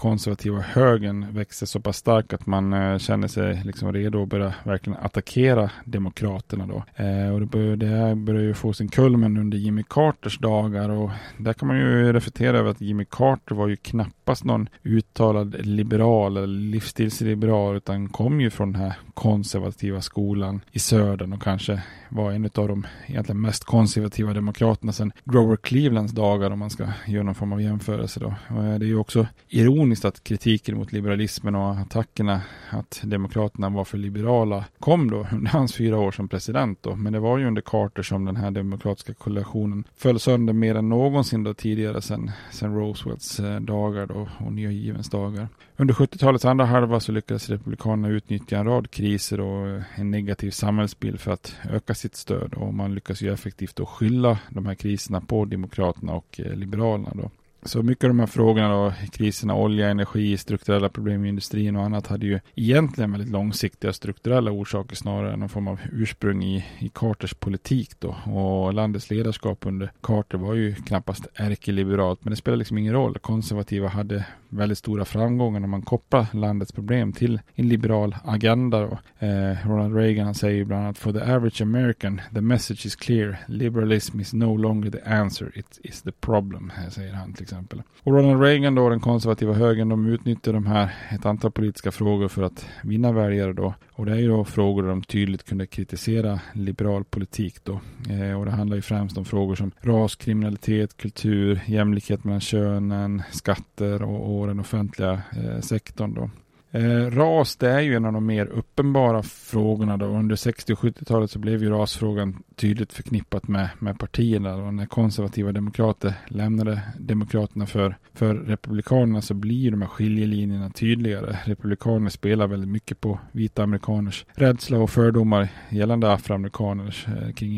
konservativa 0.06 0.60
högern 0.60 1.34
växer 1.34 1.66
så 1.66 1.80
pass 1.80 1.96
stark 1.96 2.32
att 2.32 2.46
man 2.46 2.72
eh, 2.72 2.98
känner 2.98 3.28
sig 3.28 3.62
liksom 3.64 3.92
redo 3.92 4.22
att 4.22 4.28
börja 4.28 4.54
verkligen 4.64 4.98
attackera 5.02 5.70
demokraterna 5.84 6.66
då. 6.66 7.04
Eh, 7.04 7.34
och 7.34 7.40
det, 7.40 7.46
bör, 7.46 7.76
det 7.76 7.86
här 7.86 8.14
börjar 8.14 8.42
ju 8.42 8.54
få 8.54 8.72
sin 8.72 8.88
kulmen 8.88 9.36
under 9.36 9.58
Jimmy 9.58 9.82
Carters 9.88 10.38
dagar 10.38 10.88
och 10.88 11.10
där 11.38 11.52
kan 11.52 11.68
man 11.68 11.78
ju 11.78 12.12
reflektera 12.12 12.58
över 12.58 12.70
att 12.70 12.80
Jimmy 12.80 13.04
Carter 13.04 13.54
var 13.54 13.68
ju 13.68 13.76
knappast 13.76 14.44
någon 14.44 14.68
uttalad 14.82 15.66
liberal 15.66 16.36
eller 16.36 16.46
livsstilsliberal 16.46 17.76
utan 17.76 18.08
kom 18.08 18.40
ju 18.40 18.50
från 18.50 18.72
den 18.72 18.82
här 18.82 18.94
konservativa 19.14 20.00
skolan 20.00 20.60
i 20.72 20.78
södern 20.78 21.32
och 21.32 21.42
kanske 21.42 21.82
var 22.08 22.32
en 22.32 22.44
av 22.44 22.68
de 22.68 22.86
egentligen 23.06 23.40
mest 23.40 23.64
konservativa 23.64 24.32
demokraterna 24.32 24.92
sedan 24.92 25.12
Grover 25.24 25.56
Clevelands 25.56 26.12
dagar 26.12 26.50
om 26.50 26.58
man 26.58 26.70
ska 26.70 26.86
göra 27.06 27.22
någon 27.22 27.34
form 27.34 27.52
av 27.52 27.62
jämförelse 27.62 28.20
då. 28.20 28.34
Och 28.48 28.64
eh, 28.64 28.78
det 28.78 28.86
är 28.86 28.88
ju 28.88 28.98
också 28.98 29.26
ironiskt 29.48 29.95
att 30.04 30.24
kritiken 30.24 30.76
mot 30.76 30.92
liberalismen 30.92 31.54
och 31.54 31.76
attackerna 31.76 32.40
att 32.70 33.00
demokraterna 33.04 33.68
var 33.68 33.84
för 33.84 33.98
liberala 33.98 34.64
kom 34.78 35.10
då 35.10 35.26
under 35.32 35.50
hans 35.50 35.74
fyra 35.74 35.98
år 35.98 36.12
som 36.12 36.28
president 36.28 36.78
då. 36.82 36.96
Men 36.96 37.12
det 37.12 37.20
var 37.20 37.38
ju 37.38 37.46
under 37.46 37.62
Carter 37.62 38.02
som 38.02 38.24
den 38.24 38.36
här 38.36 38.50
demokratiska 38.50 39.14
koalitionen 39.14 39.84
föll 39.96 40.20
sönder 40.20 40.52
mer 40.52 40.74
än 40.74 40.88
någonsin 40.88 41.44
då 41.44 41.54
tidigare 41.54 42.02
sedan, 42.02 42.30
sen 42.50 42.74
Roosevelts 42.74 43.40
eh, 43.40 43.60
dagar 43.60 44.06
då 44.06 44.28
och 44.38 44.52
nya 44.52 44.70
givens 44.70 45.10
dagar. 45.10 45.48
Under 45.76 45.94
70-talets 45.94 46.44
andra 46.44 46.64
halva 46.64 47.00
så 47.00 47.12
lyckades 47.12 47.50
republikanerna 47.50 48.08
utnyttja 48.08 48.58
en 48.58 48.66
rad 48.66 48.90
kriser 48.90 49.40
och 49.40 49.68
eh, 49.68 49.82
en 49.94 50.10
negativ 50.10 50.50
samhällsbild 50.50 51.20
för 51.20 51.30
att 51.30 51.56
öka 51.70 51.94
sitt 51.94 52.16
stöd 52.16 52.54
och 52.54 52.74
man 52.74 52.94
lyckas 52.94 53.22
ju 53.22 53.32
effektivt 53.32 53.76
då 53.76 53.86
skylla 53.86 54.38
de 54.50 54.66
här 54.66 54.74
kriserna 54.74 55.20
på 55.20 55.44
demokraterna 55.44 56.12
och 56.12 56.40
eh, 56.40 56.54
liberalerna 56.54 57.10
då. 57.14 57.30
Så 57.66 57.82
mycket 57.82 58.04
av 58.04 58.10
de 58.10 58.18
här 58.18 58.26
frågorna 58.26 58.68
då, 58.68 58.92
kriserna, 59.12 59.54
olja, 59.54 59.88
energi, 59.88 60.36
strukturella 60.36 60.88
problem 60.88 61.24
i 61.24 61.28
industrin 61.28 61.76
och 61.76 61.82
annat 61.82 62.06
hade 62.06 62.26
ju 62.26 62.40
egentligen 62.54 63.12
väldigt 63.12 63.30
långsiktiga 63.30 63.92
strukturella 63.92 64.50
orsaker 64.50 64.96
snarare 64.96 65.32
än 65.32 65.40
någon 65.40 65.48
form 65.48 65.68
av 65.68 65.80
ursprung 65.92 66.44
i, 66.44 66.64
i 66.78 66.88
Carters 66.88 67.34
politik 67.34 67.90
då. 67.98 68.08
Och 68.08 68.74
landets 68.74 69.10
ledarskap 69.10 69.66
under 69.66 69.92
Carter 70.00 70.38
var 70.38 70.54
ju 70.54 70.74
knappast 70.74 71.26
ärkeliberalt, 71.34 72.24
men 72.24 72.30
det 72.30 72.36
spelar 72.36 72.56
liksom 72.56 72.78
ingen 72.78 72.92
roll. 72.92 73.18
Konservativa 73.18 73.88
hade 73.88 74.24
väldigt 74.48 74.78
stora 74.78 75.04
framgångar 75.04 75.60
när 75.60 75.68
man 75.68 75.82
kopplar 75.82 76.26
landets 76.32 76.72
problem 76.72 77.12
till 77.12 77.40
en 77.54 77.68
liberal 77.68 78.16
agenda. 78.24 78.80
Då. 78.80 79.26
Eh, 79.26 79.68
Ronald 79.68 79.96
Reagan 79.96 80.34
säger 80.34 80.64
bland 80.64 80.82
annat 80.82 80.98
For 80.98 81.12
the 81.12 81.20
average 81.20 81.62
American 81.62 82.20
the 82.34 82.40
message 82.40 82.86
is 82.86 82.96
clear. 82.96 83.36
Liberalism 83.46 84.20
is 84.20 84.32
no 84.32 84.56
longer 84.56 84.90
the 84.90 85.02
answer, 85.04 85.58
it 85.58 85.80
is 85.82 86.02
the 86.02 86.12
problem, 86.12 86.72
säger 86.90 87.12
han 87.12 87.32
till 87.32 87.42
exempel. 87.42 87.55
Och 88.02 88.12
Ronald 88.12 88.42
Reagan 88.42 88.74
då, 88.74 88.88
den 88.88 89.00
konservativa 89.00 89.52
högern, 89.52 89.88
de 89.88 90.06
utnyttjar 90.06 90.52
de 90.52 90.66
här 90.66 90.94
ett 91.10 91.26
antal 91.26 91.50
politiska 91.50 91.92
frågor 91.92 92.28
för 92.28 92.42
att 92.42 92.68
vinna 92.82 93.12
väljare 93.12 93.52
då. 93.52 93.74
Och 93.92 94.06
det 94.06 94.12
är 94.12 94.16
ju 94.16 94.28
då 94.28 94.44
frågor 94.44 94.82
där 94.82 94.90
de 94.90 95.02
tydligt 95.02 95.44
kunde 95.44 95.66
kritisera 95.66 96.40
liberal 96.52 97.04
politik 97.04 97.64
då. 97.64 97.80
Eh, 98.10 98.38
och 98.38 98.44
det 98.44 98.50
handlar 98.50 98.76
ju 98.76 98.82
främst 98.82 99.18
om 99.18 99.24
frågor 99.24 99.54
som 99.54 99.70
ras, 99.80 100.16
kriminalitet, 100.16 100.96
kultur, 100.96 101.60
jämlikhet 101.66 102.24
mellan 102.24 102.40
könen, 102.40 103.22
skatter 103.32 104.02
och, 104.02 104.38
och 104.38 104.46
den 104.46 104.60
offentliga 104.60 105.12
eh, 105.12 105.60
sektorn 105.60 106.14
då. 106.14 106.30
Eh, 106.70 107.10
ras, 107.10 107.56
det 107.56 107.70
är 107.70 107.80
ju 107.80 107.94
en 107.94 108.04
av 108.04 108.12
de 108.12 108.26
mer 108.26 108.46
uppenbara 108.46 109.22
frågorna 109.22 109.96
då. 109.96 110.06
Under 110.06 110.36
60 110.36 110.72
och 110.72 110.78
70-talet 110.78 111.30
så 111.30 111.38
blev 111.38 111.62
ju 111.62 111.70
rasfrågan 111.70 112.42
tydligt 112.56 112.92
förknippat 112.92 113.48
med, 113.48 113.68
med 113.78 113.98
partierna. 113.98 114.54
Och 114.54 114.74
när 114.74 114.86
konservativa 114.86 115.52
demokrater 115.52 116.14
lämnade 116.28 116.80
demokraterna 116.98 117.66
för, 117.66 117.96
för 118.14 118.34
republikanerna 118.34 119.22
så 119.22 119.34
blir 119.34 119.70
de 119.70 119.82
här 119.82 119.88
skiljelinjerna 119.88 120.70
tydligare. 120.70 121.36
Republikaner 121.44 122.10
spelar 122.10 122.46
väldigt 122.46 122.70
mycket 122.70 123.00
på 123.00 123.18
vita 123.32 123.62
amerikaners 123.62 124.26
rädsla 124.34 124.78
och 124.78 124.90
fördomar 124.90 125.48
gällande 125.70 126.12
afroamerikaners 126.12 127.06
eh, 127.08 127.32
kring 127.32 127.56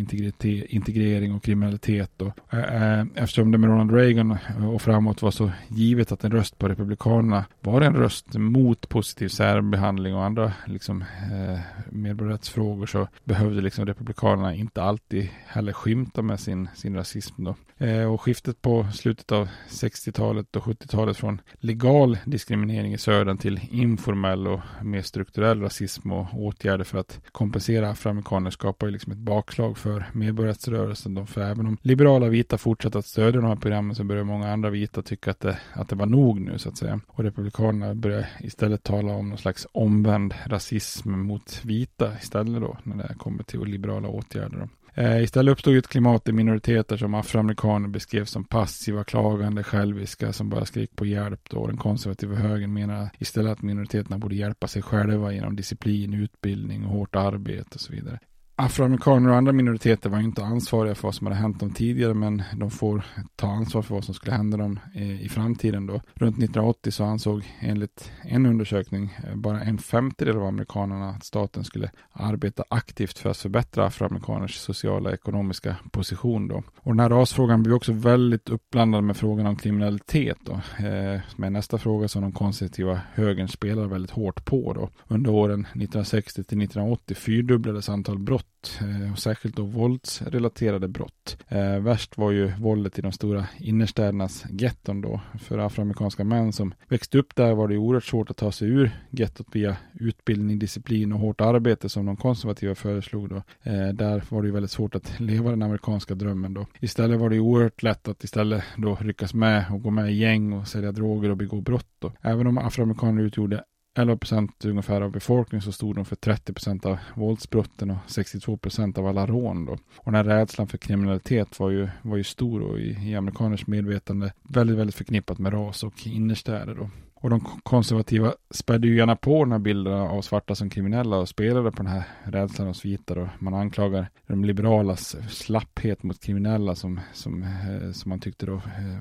integrering 0.69 1.35
och 1.35 1.43
kriminalitet. 1.43 2.11
Då. 2.17 2.33
Eh, 2.51 2.99
eh, 2.99 3.07
eftersom 3.15 3.53
det 3.53 3.59
med 3.59 3.71
Ronald 3.71 3.93
Reagan 3.93 4.39
och 4.73 4.83
framåt 4.83 5.23
var 5.23 5.31
så 5.31 5.51
givet 5.69 6.13
att 6.13 6.25
en 6.25 6.31
röst 6.31 6.59
på 6.59 6.69
republikanerna 6.69 7.45
var 7.61 7.81
en 7.81 7.95
röst 7.95 8.35
mot 8.35 8.89
positiv 8.99 9.29
särbehandling 9.29 10.15
och 10.15 10.25
andra 10.25 10.53
liksom, 10.67 11.03
eh, 11.03 11.59
medborgarrättsfrågor 11.91 12.87
så 12.87 13.09
behövde 13.25 13.61
liksom 13.61 13.87
republikanerna 13.87 14.55
inte 14.55 14.83
alltid 14.83 15.29
heller 15.47 15.73
skymta 15.73 16.23
med 16.23 16.41
sin, 16.41 16.69
sin 16.75 16.97
rasism. 16.97 17.45
Då. 17.45 17.55
Eh, 17.87 18.13
och 18.13 18.21
skiftet 18.21 18.63
på 18.63 18.87
slutet 18.93 19.33
av 19.33 19.49
60-talet 19.69 20.57
och 20.57 20.63
70-talet 20.63 21.17
från 21.17 21.41
legal 21.53 22.19
diskriminering 22.25 22.95
i 22.95 22.99
södern 22.99 23.39
till 23.39 23.61
informell 23.71 24.47
och 24.47 24.61
mer 24.83 25.03
strukturell 25.03 25.61
rasism 25.61 26.13
och 26.13 26.27
åtgärder 26.35 26.85
för 26.85 26.99
att 26.99 27.21
kompensera 27.33 27.91
afroamerikaner 27.91 28.51
skapar 28.51 28.87
ju 28.87 28.93
liksom 28.93 29.13
ett 29.13 29.19
bakslag 29.19 29.79
för 29.79 30.05
medborgarrättsrörelsen. 30.13 31.15
Då. 31.15 31.27
För 31.27 31.41
även 31.41 31.67
om 31.67 31.79
liberala 31.83 32.29
vita 32.29 32.59
fortsätter 32.59 32.99
att 32.99 33.07
stödja 33.07 33.41
de 33.41 33.47
här 33.47 33.57
programmen 33.57 33.97
så 33.97 34.05
börjar 34.05 34.25
många 34.25 34.53
andra 34.53 34.71
vita 34.71 35.03
tycka 35.03 35.31
att 35.31 35.41
det, 35.41 35.59
att 35.73 35.89
det 35.89 35.97
var 35.97 36.07
nog 36.07 36.41
nu 36.41 36.59
så 36.59 36.69
att 36.69 36.79
säga. 36.79 37.01
Och 37.07 37.25
republikanerna 37.25 37.95
börjar 37.95 38.27
istället 38.41 38.83
tala 38.89 39.13
om 39.13 39.29
någon 39.29 39.39
slags 39.39 39.67
omvänd 39.73 40.35
rasism 40.47 41.11
mot 41.11 41.65
vita 41.65 42.13
istället 42.23 42.63
då 42.63 42.77
när 42.83 43.09
det 43.09 43.15
kommer 43.15 43.43
till 43.43 43.65
liberala 43.65 44.09
åtgärder. 44.09 44.59
Då. 44.59 44.69
Eh, 45.03 45.23
istället 45.23 45.53
uppstod 45.53 45.77
ett 45.77 45.89
klimat 45.89 46.29
i 46.29 46.33
minoriteter 46.33 46.97
som 46.97 47.15
afroamerikaner 47.15 47.89
beskrevs 47.89 48.31
som 48.31 48.45
passiva, 48.45 49.05
klagande, 49.05 49.63
själviska 49.63 50.33
som 50.33 50.49
bara 50.49 50.65
skrek 50.65 50.97
på 50.97 51.07
hjälp. 51.07 51.41
Då. 51.51 51.67
Den 51.67 51.77
konservativa 51.77 52.35
högern 52.35 52.73
menar 52.73 53.09
istället 53.19 53.53
att 53.53 53.63
minoriteterna 53.63 54.19
borde 54.19 54.35
hjälpa 54.35 54.67
sig 54.67 54.83
själva 54.83 55.33
genom 55.33 55.57
disciplin, 55.57 56.15
utbildning 56.15 56.85
och 56.85 56.91
hårt 56.91 57.17
arbete 57.17 57.71
och 57.75 57.81
så 57.81 57.93
vidare 57.93 58.19
afroamerikaner 58.61 59.31
och 59.31 59.37
andra 59.37 59.53
minoriteter 59.53 60.11
var 60.11 60.21
inte 60.21 60.45
ansvariga 60.45 60.95
för 60.95 61.03
vad 61.03 61.15
som 61.15 61.27
hade 61.27 61.39
hänt 61.39 61.61
dem 61.61 61.71
tidigare 61.71 62.15
men 62.15 62.43
de 62.57 62.71
får 62.71 63.05
ta 63.37 63.47
ansvar 63.47 63.83
för 63.83 63.95
vad 63.95 64.05
som 64.05 64.15
skulle 64.15 64.37
hända 64.37 64.57
dem 64.57 64.81
eh, 64.95 65.25
i 65.25 65.29
framtiden 65.29 65.87
då. 65.87 65.93
Runt 65.93 66.37
1980 66.37 66.91
så 66.91 67.05
ansåg 67.05 67.43
enligt 67.61 68.13
en 68.23 68.47
undersökning 68.47 69.17
eh, 69.25 69.37
bara 69.37 69.61
en 69.61 69.79
femtedel 69.79 70.37
av 70.37 70.45
amerikanerna 70.45 71.11
att 71.11 71.25
staten 71.25 71.65
skulle 71.65 71.91
arbeta 72.13 72.65
aktivt 72.71 73.19
för 73.19 73.31
att 73.31 73.37
förbättra 73.37 73.87
afroamerikaners 73.87 74.57
sociala 74.57 75.09
och 75.09 75.15
ekonomiska 75.15 75.77
position 75.93 76.49
då. 76.49 76.63
Och 76.77 76.93
den 76.93 77.01
här 77.01 77.09
rasfrågan 77.09 77.63
blev 77.63 77.75
också 77.77 77.93
väldigt 77.93 78.49
uppblandad 78.49 79.05
med 79.05 79.17
frågan 79.17 79.47
om 79.47 79.57
kriminalitet 79.57 80.39
då. 80.41 80.53
Eh, 80.87 81.21
med 81.37 81.53
nästa 81.53 81.79
fråga 81.79 82.09
som 82.09 82.23
de 82.23 82.33
konservativa 82.33 83.01
högern 83.15 83.49
spelar 83.49 83.87
väldigt 83.87 84.11
hårt 84.11 84.45
på 84.45 84.73
då. 84.73 84.91
Under 85.09 85.31
åren 85.31 85.61
1960 85.61 86.33
till 86.45 86.63
1980 86.63 87.15
fyrdubblades 87.15 87.89
antal 87.89 88.19
brott 88.19 88.48
brott, 88.59 88.81
eh, 88.81 89.13
och 89.13 89.19
särskilt 89.19 89.57
då 89.57 89.65
våldsrelaterade 89.65 90.89
brott. 90.89 91.37
Eh, 91.49 91.79
värst 91.79 92.19
var 92.19 92.31
ju 92.31 92.53
våldet 92.61 92.99
i 92.99 93.03
de 93.03 93.13
stora 93.13 93.47
innerstädernas 93.59 94.45
getton 94.51 95.01
då. 95.01 95.21
För 95.39 95.59
afroamerikanska 95.59 96.25
män 96.25 96.53
som 96.53 96.75
växte 96.89 97.19
upp 97.19 97.37
där 97.37 97.55
var 97.55 97.69
det 97.69 97.77
oerhört 97.77 98.05
svårt 98.05 98.31
att 98.31 98.37
ta 98.37 98.53
sig 98.53 98.69
ur 98.69 98.91
gettot 99.11 99.47
via 99.53 99.77
utbildning, 99.93 100.59
disciplin 100.59 101.13
och 101.13 101.21
hårt 101.21 101.41
arbete 101.41 101.89
som 101.89 102.07
de 102.07 102.17
konservativa 102.17 102.75
föreslog 102.75 103.29
då. 103.29 103.37
Eh, 103.63 103.89
där 103.89 104.25
var 104.29 104.43
det 104.43 104.49
ju 104.49 104.53
väldigt 104.53 104.71
svårt 104.71 104.95
att 104.95 105.21
leva 105.21 105.51
den 105.51 105.63
amerikanska 105.63 106.15
drömmen 106.15 106.55
då. 106.55 106.67
Istället 106.81 107.21
var 107.21 107.31
det 107.31 107.41
oerhört 107.41 107.83
lätt 107.83 108.09
att 108.09 108.25
istället 108.25 108.65
då 108.77 108.95
ryckas 109.01 109.35
med 109.35 109.65
och 109.71 109.83
gå 109.83 109.91
med 109.91 110.11
i 110.11 110.15
gäng 110.15 110.53
och 110.53 110.69
sälja 110.69 110.93
droger 110.93 111.31
och 111.31 111.37
begå 111.37 111.61
brott 111.61 111.89
då. 111.99 112.13
Även 112.23 112.47
om 112.47 112.59
afroamerikaner 112.59 113.23
utgjorde 113.23 113.65
11 113.99 114.17
procent 114.17 114.65
ungefär 114.65 115.01
av 115.01 115.11
befolkningen 115.11 115.63
så 115.63 115.73
stod 115.73 115.95
de 115.95 116.05
för 116.05 116.17
30 116.17 116.53
procent 116.53 116.87
av 116.87 116.99
våldsbrotten 117.15 117.91
och 117.91 117.97
62 118.07 118.57
procent 118.57 118.99
av 118.99 119.07
alla 119.07 119.27
rån. 119.27 119.65
Då. 119.65 119.73
Och 119.73 120.13
den 120.13 120.15
här 120.15 120.25
rädslan 120.25 120.69
för 120.69 120.79
kriminalitet 120.79 121.61
var 121.61 121.71
ju, 121.71 121.89
var 122.03 122.17
ju 122.17 122.25
stor 122.25 122.63
och 122.63 122.81
i, 122.81 123.11
i 123.11 123.17
amerikaners 123.17 123.67
medvetande 123.67 124.33
väldigt, 124.43 124.79
väldigt 124.79 124.97
förknippat 124.97 125.39
med 125.39 125.53
ras 125.53 125.83
och 125.83 126.07
innerstäder. 126.07 126.75
Då. 126.75 126.91
Och 127.21 127.31
de 127.31 127.41
konservativa 127.63 128.35
spädde 128.51 128.87
ju 128.87 128.97
gärna 128.97 129.17
på 129.17 129.45
den 129.45 129.53
här 129.53 129.59
bilden 129.59 129.93
av 129.93 130.23
svarta 130.23 130.55
som 130.55 130.71
kriminella 130.71 131.17
och 131.17 131.29
spelade 131.29 131.71
på 131.71 131.83
den 131.83 131.93
här 131.93 132.03
rädslan 132.25 132.69
hos 132.69 132.85
vita. 132.85 133.15
Då. 133.15 133.29
Man 133.39 133.55
anklagar 133.55 134.09
de 134.27 134.45
liberalas 134.45 135.17
slapphet 135.29 136.03
mot 136.03 136.21
kriminella 136.21 136.75
som, 136.75 137.01
som, 137.13 137.43
eh, 137.43 137.93
som 137.93 138.09
man 138.09 138.21
tyckte 138.21 138.47
då 138.47 138.55
eh, 138.55 138.99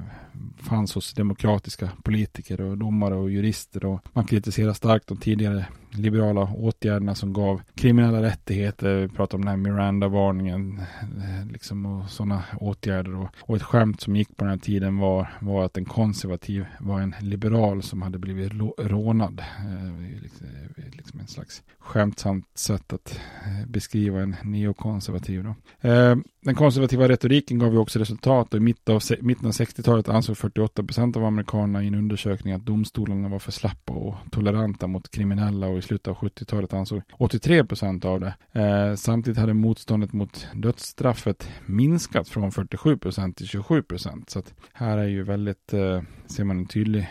fanns 0.58 0.96
hos 0.96 1.14
demokratiska 1.14 1.90
politiker 2.04 2.62
och 2.62 2.78
domare 2.78 3.16
och 3.16 3.32
jurister. 3.32 3.86
Och 3.86 4.02
man 4.14 4.26
kritiserar 4.26 4.74
starkt 4.74 5.08
de 5.08 5.18
tidigare 5.18 5.66
liberala 5.92 6.42
åtgärderna 6.42 7.16
som 7.16 7.34
gav 7.34 7.62
kriminella 7.76 8.22
rättigheter. 8.22 8.96
Vi 8.96 9.08
pratar 9.08 9.38
om 9.38 9.46
den 9.46 9.50
här 9.50 9.58
Miranda-varningen 9.58 10.80
eh, 11.02 11.52
liksom 11.52 11.86
och 11.86 12.10
sådana 12.10 12.44
åtgärder. 12.60 13.16
Och, 13.16 13.30
och 13.42 13.56
ett 13.56 13.64
skämt 13.64 14.02
som 14.02 14.16
gick 14.16 14.38
på 14.38 14.44
den 14.44 14.50
här 14.52 14.58
tiden 14.58 14.98
var, 14.98 15.28
var 15.40 15.66
att 15.66 15.78
en 15.78 15.86
konservativ 15.86 16.66
var 16.80 17.02
en 17.02 17.16
liberal 17.20 17.84
som 17.84 18.02
hade 18.08 18.20
blivit 18.20 18.54
rånad. 18.78 19.40
Eh, 19.40 19.94
det 20.16 20.22
liksom, 20.22 20.48
liksom 20.92 21.20
en 21.20 21.28
slags 21.28 21.64
skämtsamt 21.80 22.58
sätt 22.58 22.94
att 22.94 23.20
eh, 23.46 23.68
beskriva 23.68 24.22
en 24.22 24.36
neokonservativ. 24.44 25.44
Då. 25.44 25.90
Eh, 25.90 26.16
den 26.42 26.56
konservativa 26.56 27.10
retoriken 27.10 27.60
gav 27.60 27.74
ju 27.74 27.78
också 27.78 28.00
resultat 28.00 28.54
och 28.54 28.58
i 28.58 28.64
mitten 28.64 28.96
av, 28.96 29.02
mitten 29.22 29.46
av 29.46 29.52
60-talet 29.52 30.10
ansåg 30.10 30.38
48 30.38 30.84
procent 30.84 31.18
av 31.18 31.26
amerikanerna 31.26 31.84
i 31.84 31.88
en 31.88 31.96
undersökning 31.96 32.54
att 32.54 32.66
domstolarna 32.66 33.30
var 33.30 33.40
för 33.40 33.52
slappa 33.52 33.94
och 33.94 34.16
toleranta 34.32 34.88
mot 34.88 35.12
kriminella 35.12 35.68
och 35.68 35.78
i 35.78 35.82
slutet 35.82 36.08
av 36.08 36.16
70-talet 36.16 36.74
ansåg 36.74 37.02
83 37.12 37.66
procent 37.66 38.06
av 38.06 38.20
det. 38.20 38.34
Samtidigt 38.98 39.40
hade 39.40 39.54
motståndet 39.54 40.14
mot 40.14 40.48
dödsstraffet 40.54 41.50
minskat 41.66 42.30
från 42.30 42.52
47 42.52 42.98
procent 42.98 43.38
till 43.38 43.48
27 43.48 43.84
procent. 43.84 44.30
Så 44.30 44.40
att 44.40 44.54
här 44.74 44.98
är 44.98 45.08
ju 45.08 45.24
väldigt, 45.24 45.74
ser 46.28 46.44
man 46.44 46.58
en 46.58 46.66
tydlig 46.66 47.08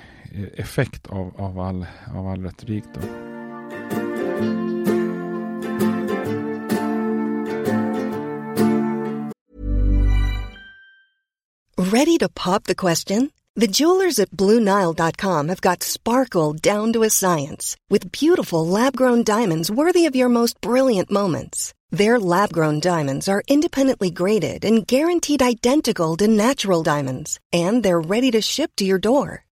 effekt 0.56 1.06
av, 1.06 1.34
av, 1.38 1.58
all, 1.58 1.86
av 2.14 2.26
all 2.26 2.42
retorik. 2.42 2.84
Då. 2.94 3.00
Ready 11.78 12.18
to 12.18 12.28
pop 12.28 12.64
the 12.64 12.74
question? 12.74 13.30
The 13.54 13.68
jewelers 13.68 14.18
at 14.18 14.32
BlueNile.com 14.32 15.48
have 15.48 15.62
got 15.62 15.82
sparkle 15.82 16.52
down 16.52 16.92
to 16.92 17.04
a 17.04 17.10
science 17.10 17.74
with 17.88 18.12
beautiful 18.12 18.66
lab-grown 18.66 19.22
diamonds 19.24 19.70
worthy 19.70 20.04
of 20.04 20.14
your 20.14 20.28
most 20.28 20.60
brilliant 20.60 21.10
moments. 21.10 21.72
Their 21.90 22.20
lab-grown 22.20 22.80
diamonds 22.80 23.28
are 23.28 23.42
independently 23.48 24.10
graded 24.10 24.62
and 24.64 24.86
guaranteed 24.86 25.40
identical 25.40 26.16
to 26.18 26.28
natural 26.28 26.82
diamonds, 26.82 27.40
and 27.50 27.82
they're 27.82 28.10
ready 28.14 28.30
to 28.32 28.42
ship 28.42 28.72
to 28.76 28.84
your 28.84 28.98
door. 28.98 29.45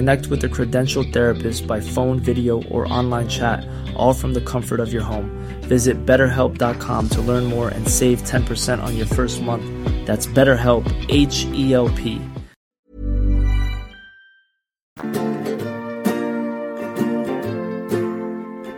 Connect 0.00 0.30
with 0.30 0.44
a 0.44 0.48
credentialed 0.48 1.12
therapist 1.12 1.66
by 1.66 1.80
phone, 1.80 2.20
video, 2.20 2.62
or 2.70 2.90
online 2.92 3.28
chat, 3.28 3.66
all 3.96 4.14
from 4.14 4.32
the 4.34 4.40
comfort 4.40 4.80
of 4.80 4.92
your 4.92 5.02
home. 5.02 5.28
Visit 5.68 6.06
betterhelp.com 6.06 7.08
to 7.08 7.20
learn 7.20 7.44
more 7.44 7.68
and 7.68 7.86
save 7.88 8.22
10% 8.22 8.82
on 8.82 8.96
your 8.96 9.06
first 9.06 9.42
month. 9.42 9.62
That's 10.06 10.26
BetterHelp, 10.26 10.86
H 11.08 11.46
E 11.54 11.74
L 11.74 11.88
P. 11.88 12.18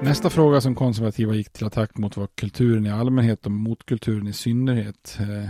Nästa 0.02 0.30
fråga 0.30 0.60
som 0.60 0.74
konservativa 0.74 1.34
gick 1.34 1.52
till 1.52 1.66
attack 1.66 1.98
mot 1.98 2.16
var 2.16 2.26
kulturen 2.26 2.86
i 2.86 2.90
allmänhet 2.90 3.46
och 3.46 3.52
motkulturen 3.52 4.26
i 4.26 4.32
synnerhet. 4.32 5.18
Eh, 5.20 5.48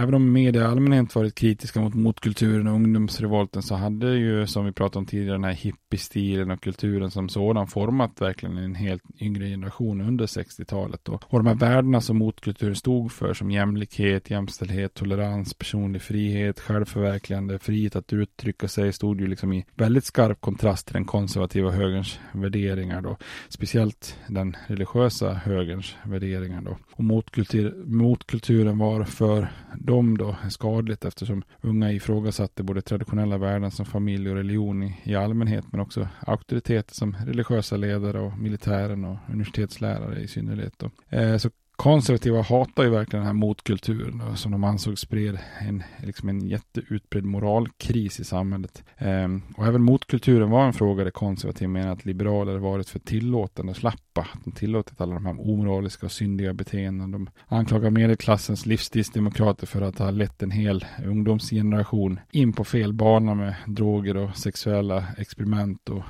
Även 0.00 0.14
om 0.14 0.32
media 0.32 0.62
i 0.62 0.64
allmänhet 0.64 1.14
varit 1.14 1.34
kritiska 1.34 1.80
mot 1.80 1.94
motkulturen 1.94 2.66
och 2.66 2.74
ungdomsrevolten 2.74 3.62
så 3.62 3.74
hade 3.74 4.14
ju, 4.14 4.46
som 4.46 4.64
vi 4.64 4.72
pratade 4.72 4.98
om 4.98 5.06
tidigare, 5.06 5.34
den 5.34 5.44
här 5.44 5.52
hippiestilen 5.52 6.50
och 6.50 6.60
kulturen 6.60 7.10
som 7.10 7.28
sådan 7.28 7.66
format 7.66 8.20
verkligen 8.20 8.58
en 8.58 8.74
helt 8.74 9.02
yngre 9.20 9.48
generation 9.48 10.00
under 10.00 10.26
60-talet. 10.26 11.08
Och, 11.08 11.24
och 11.26 11.38
de 11.38 11.46
här 11.46 11.54
värdena 11.54 12.00
som 12.00 12.18
motkulturen 12.18 12.76
stod 12.76 13.12
för, 13.12 13.34
som 13.34 13.50
jämlikhet, 13.50 14.30
jämställdhet, 14.30 14.94
tolerans, 14.94 15.54
personlig 15.54 16.02
frihet, 16.02 16.60
självförverkligande, 16.60 17.58
frihet 17.58 17.96
att 17.96 18.12
uttrycka 18.12 18.68
sig, 18.68 18.92
stod 18.92 19.20
ju 19.20 19.26
liksom 19.26 19.52
i 19.52 19.64
väldigt 19.74 20.04
skarp 20.04 20.40
kontrast 20.40 20.86
till 20.86 20.94
den 20.94 21.04
konservativa 21.04 21.70
högerns 21.70 22.18
värderingar 22.32 23.00
då. 23.00 23.16
Speciellt 23.48 24.16
den 24.28 24.56
religiösa 24.66 25.32
högerns 25.32 25.94
värderingar 26.02 26.60
då. 26.60 26.78
Och 26.92 27.04
motkultur, 27.04 27.84
motkulturen 27.86 28.78
var 28.78 29.04
för 29.04 29.48
dem 29.88 30.18
då 30.18 30.36
skadligt 30.50 31.04
eftersom 31.04 31.42
unga 31.60 31.92
ifrågasatte 31.92 32.62
både 32.62 32.82
traditionella 32.82 33.38
värden 33.38 33.70
som 33.70 33.86
familj 33.86 34.30
och 34.30 34.36
religion 34.36 34.82
i, 34.82 35.00
i 35.02 35.14
allmänhet 35.14 35.64
men 35.72 35.80
också 35.80 36.08
auktoriteter 36.20 36.94
som 36.94 37.16
religiösa 37.26 37.76
ledare 37.76 38.20
och 38.20 38.38
militären 38.38 39.04
och 39.04 39.16
universitetslärare 39.28 40.20
i 40.20 40.28
synnerhet. 40.28 40.74
Då. 40.76 40.90
Eh, 41.08 41.36
så 41.36 41.50
konservativa 41.78 42.42
hatar 42.42 42.82
ju 42.82 42.90
verkligen 42.90 43.20
den 43.20 43.26
här 43.26 43.46
motkulturen 43.46 44.22
då, 44.26 44.36
som 44.36 44.52
de 44.52 44.64
ansåg 44.64 44.98
spred 44.98 45.38
en, 45.60 45.82
liksom 46.02 46.28
en 46.28 46.46
jätteutbredd 46.46 47.24
moralkris 47.24 48.20
i 48.20 48.24
samhället. 48.24 48.84
Ehm, 48.96 49.42
och 49.56 49.66
även 49.66 49.82
motkulturen 49.82 50.50
var 50.50 50.66
en 50.66 50.72
fråga 50.72 51.04
där 51.04 51.10
konservativa 51.10 51.68
menar 51.68 51.92
att 51.92 52.04
liberaler 52.04 52.58
varit 52.58 52.88
för 52.88 52.98
tillåtande 52.98 53.70
och 53.70 53.76
slappa. 53.76 54.26
De 54.44 54.52
tillåtit 54.52 55.00
alla 55.00 55.14
de 55.14 55.26
här 55.26 55.40
omoraliska 55.40 56.06
och 56.06 56.12
syndiga 56.12 56.52
beteenden. 56.54 57.10
De 57.10 57.30
anklagar 57.46 57.90
medelklassens 57.90 58.66
livsstilsdemokrater 58.66 59.66
för 59.66 59.82
att 59.82 59.98
ha 59.98 60.10
lett 60.10 60.42
en 60.42 60.50
hel 60.50 60.84
ungdomsgeneration 61.04 62.20
in 62.30 62.52
på 62.52 62.64
fel 62.64 62.92
bana 62.92 63.34
med 63.34 63.54
droger 63.66 64.16
och 64.16 64.36
sexuella 64.36 65.04
experiment 65.18 65.88
och 65.88 66.02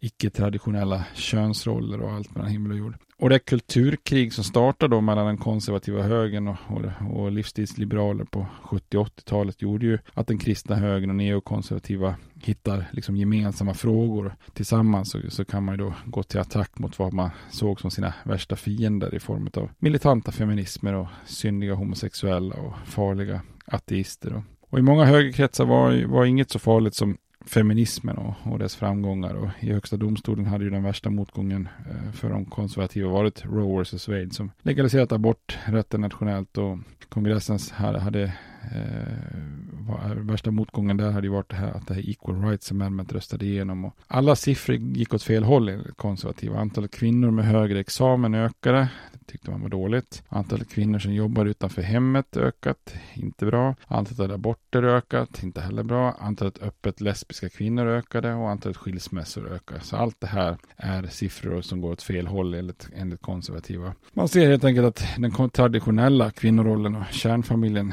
icke-traditionella 0.00 1.04
könsroller 1.14 2.00
och 2.00 2.12
allt 2.12 2.34
mellan 2.34 2.50
himmel 2.50 2.72
och 2.72 2.78
jord. 2.78 2.96
Och 3.16 3.30
det 3.30 3.38
kulturkrig 3.38 4.32
som 4.32 4.44
startade 4.44 4.96
då 4.96 5.00
mellan 5.00 5.26
den 5.26 5.36
konservativa 5.36 6.02
högern 6.02 6.48
och, 6.48 6.56
och, 6.68 7.20
och 7.20 7.32
livsstilsliberaler 7.32 8.24
på 8.24 8.46
70 8.62 8.98
80-talet 8.98 9.62
gjorde 9.62 9.86
ju 9.86 9.98
att 10.14 10.26
den 10.26 10.38
kristna 10.38 10.76
högern 10.76 11.10
och 11.10 11.16
neokonservativa 11.16 12.14
hittar 12.42 12.84
liksom 12.92 13.16
gemensamma 13.16 13.74
frågor 13.74 14.36
tillsammans 14.52 15.10
så, 15.10 15.18
så 15.28 15.44
kan 15.44 15.64
man 15.64 15.74
ju 15.74 15.84
då 15.84 15.94
gå 16.06 16.22
till 16.22 16.40
attack 16.40 16.78
mot 16.78 16.98
vad 16.98 17.12
man 17.12 17.30
såg 17.50 17.80
som 17.80 17.90
sina 17.90 18.14
värsta 18.24 18.56
fiender 18.56 19.14
i 19.14 19.20
form 19.20 19.48
av 19.54 19.70
militanta 19.78 20.32
feminismer 20.32 20.92
och 20.92 21.08
syndiga 21.26 21.74
homosexuella 21.74 22.54
och 22.54 22.74
farliga 22.86 23.40
ateister. 23.66 24.34
Och, 24.34 24.42
och 24.70 24.78
i 24.78 24.82
många 24.82 25.04
högerkretsar 25.04 25.64
var, 25.64 26.04
var 26.06 26.24
inget 26.24 26.50
så 26.50 26.58
farligt 26.58 26.94
som 26.94 27.16
feminismen 27.46 28.16
och, 28.16 28.34
och, 28.52 28.58
dess 28.58 28.76
framgångar. 28.76 29.34
Och 29.34 29.48
I 29.60 29.72
högsta 29.72 29.96
domstolen 29.96 30.46
hade 30.46 30.64
ju 30.64 30.70
den 30.70 30.82
värsta 30.82 31.10
motgången 31.10 31.68
eh, 31.90 32.12
för 32.12 32.30
de 32.30 32.44
konservativa 32.44 33.10
varit 33.10 33.44
Roe 33.44 33.82
vs. 33.82 34.08
Wade 34.08 34.30
som 34.30 34.50
legaliserat 34.62 35.12
aborträtten 35.12 36.00
nationellt 36.00 36.58
och 36.58 36.78
kongressens 37.08 37.70
hade, 37.70 38.00
hade 38.00 38.32
eh, 38.72 40.14
värsta 40.16 40.50
motgången 40.50 40.96
där 40.96 41.10
hade 41.10 41.26
ju 41.26 41.32
varit 41.32 41.50
det 41.50 41.56
här 41.56 41.70
att 41.70 41.86
det 41.86 41.94
här 41.94 42.10
Equal 42.10 42.42
Rights 42.42 42.70
Amendment 42.70 43.12
röstade 43.12 43.44
igenom. 43.44 43.84
Och 43.84 43.96
alla 44.06 44.36
siffror 44.36 44.76
gick 44.76 45.14
åt 45.14 45.22
fel 45.22 45.44
håll 45.44 45.68
enligt 45.68 45.96
konservativa. 45.96 46.58
Antalet 46.58 46.90
kvinnor 46.90 47.30
med 47.30 47.44
högre 47.44 47.80
examen 47.80 48.34
ökade 48.34 48.88
det 49.26 49.32
tyckte 49.32 49.50
man 49.50 49.62
var 49.62 49.68
dåligt. 49.68 50.22
Antalet 50.28 50.70
kvinnor 50.70 50.98
som 50.98 51.14
jobbar 51.14 51.46
utanför 51.46 51.82
hemmet 51.82 52.36
ökat, 52.36 52.94
inte 53.14 53.46
bra. 53.46 53.74
Antalet 53.86 54.32
aborter 54.32 54.82
ökat, 54.82 55.42
inte 55.42 55.60
heller 55.60 55.82
bra. 55.82 56.16
Antalet 56.20 56.62
öppet 56.62 57.00
lesbiska 57.00 57.48
kvinnor 57.48 57.86
ökade 57.86 58.34
och 58.34 58.50
antalet 58.50 58.76
skilsmässor 58.76 59.52
ökade. 59.52 59.80
Så 59.80 59.96
allt 59.96 60.20
det 60.20 60.26
här 60.26 60.56
är 60.76 61.02
siffror 61.02 61.62
som 61.62 61.80
går 61.80 61.92
åt 61.92 62.02
fel 62.02 62.26
håll 62.26 62.54
enligt, 62.54 62.88
enligt 62.94 63.22
konservativa. 63.22 63.94
Man 64.12 64.28
ser 64.28 64.50
helt 64.50 64.64
enkelt 64.64 64.86
att 64.86 65.06
den 65.18 65.50
traditionella 65.50 66.30
kvinnorollen 66.30 66.96
och 66.96 67.04
kärnfamiljen 67.10 67.92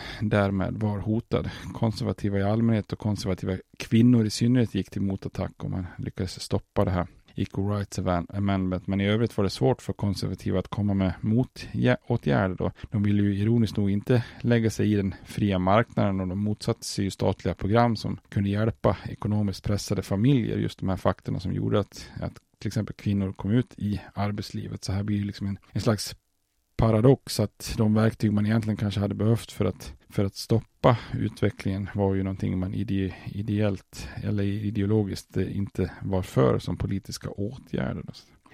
därmed 0.61 0.81
var 0.81 0.99
hotad. 0.99 1.49
Konservativa 1.73 2.39
i 2.39 2.43
allmänhet 2.43 2.93
och 2.93 2.99
konservativa 2.99 3.57
kvinnor 3.77 4.25
i 4.25 4.29
synnerhet 4.29 4.75
gick 4.75 4.89
till 4.89 5.01
motattack 5.01 5.63
och 5.63 5.71
man 5.71 5.87
lyckades 5.97 6.41
stoppa 6.41 6.85
det 6.85 6.91
här. 6.91 7.07
Equal 7.35 7.69
Rights 7.69 7.99
Amendment, 8.29 8.87
men 8.87 9.01
i 9.01 9.07
övrigt 9.07 9.37
var 9.37 9.43
det 9.43 9.49
svårt 9.49 9.81
för 9.81 9.93
konservativa 9.93 10.59
att 10.59 10.67
komma 10.67 10.93
med 10.93 11.13
motåtgärder. 11.21 12.55
Då. 12.55 12.71
De 12.91 13.03
ville 13.03 13.21
ju 13.23 13.35
ironiskt 13.37 13.77
nog 13.77 13.91
inte 13.91 14.23
lägga 14.41 14.69
sig 14.69 14.93
i 14.93 14.95
den 14.95 15.15
fria 15.25 15.59
marknaden 15.59 16.19
och 16.19 16.27
de 16.27 16.39
motsatte 16.39 16.85
sig 16.85 17.05
ju 17.05 17.11
statliga 17.11 17.53
program 17.53 17.95
som 17.95 18.19
kunde 18.29 18.49
hjälpa 18.49 18.97
ekonomiskt 19.09 19.63
pressade 19.63 20.01
familjer, 20.01 20.57
just 20.57 20.79
de 20.79 20.89
här 20.89 20.97
faktorna 20.97 21.39
som 21.39 21.53
gjorde 21.53 21.79
att, 21.79 22.09
att 22.21 22.33
till 22.59 22.67
exempel 22.67 22.95
kvinnor 22.95 23.31
kom 23.31 23.51
ut 23.51 23.73
i 23.77 24.01
arbetslivet. 24.13 24.83
Så 24.83 24.91
här 24.91 25.03
blir 25.03 25.19
det 25.19 25.25
liksom 25.25 25.47
en, 25.47 25.57
en 25.71 25.81
slags 25.81 26.15
paradox 26.81 27.39
att 27.39 27.73
de 27.77 27.93
verktyg 27.93 28.33
man 28.33 28.45
egentligen 28.45 28.77
kanske 28.77 28.99
hade 28.99 29.15
behövt 29.15 29.51
för 29.51 29.65
att, 29.65 29.93
för 30.09 30.25
att 30.25 30.35
stoppa 30.35 30.97
utvecklingen 31.13 31.89
var 31.93 32.15
ju 32.15 32.23
någonting 32.23 32.59
man 32.59 32.73
ide, 32.73 33.15
ideellt 33.25 34.09
eller 34.23 34.43
ideologiskt 34.43 35.37
inte 35.37 35.91
var 36.01 36.21
för 36.21 36.59
som 36.59 36.77
politiska 36.77 37.29
åtgärder. 37.29 38.03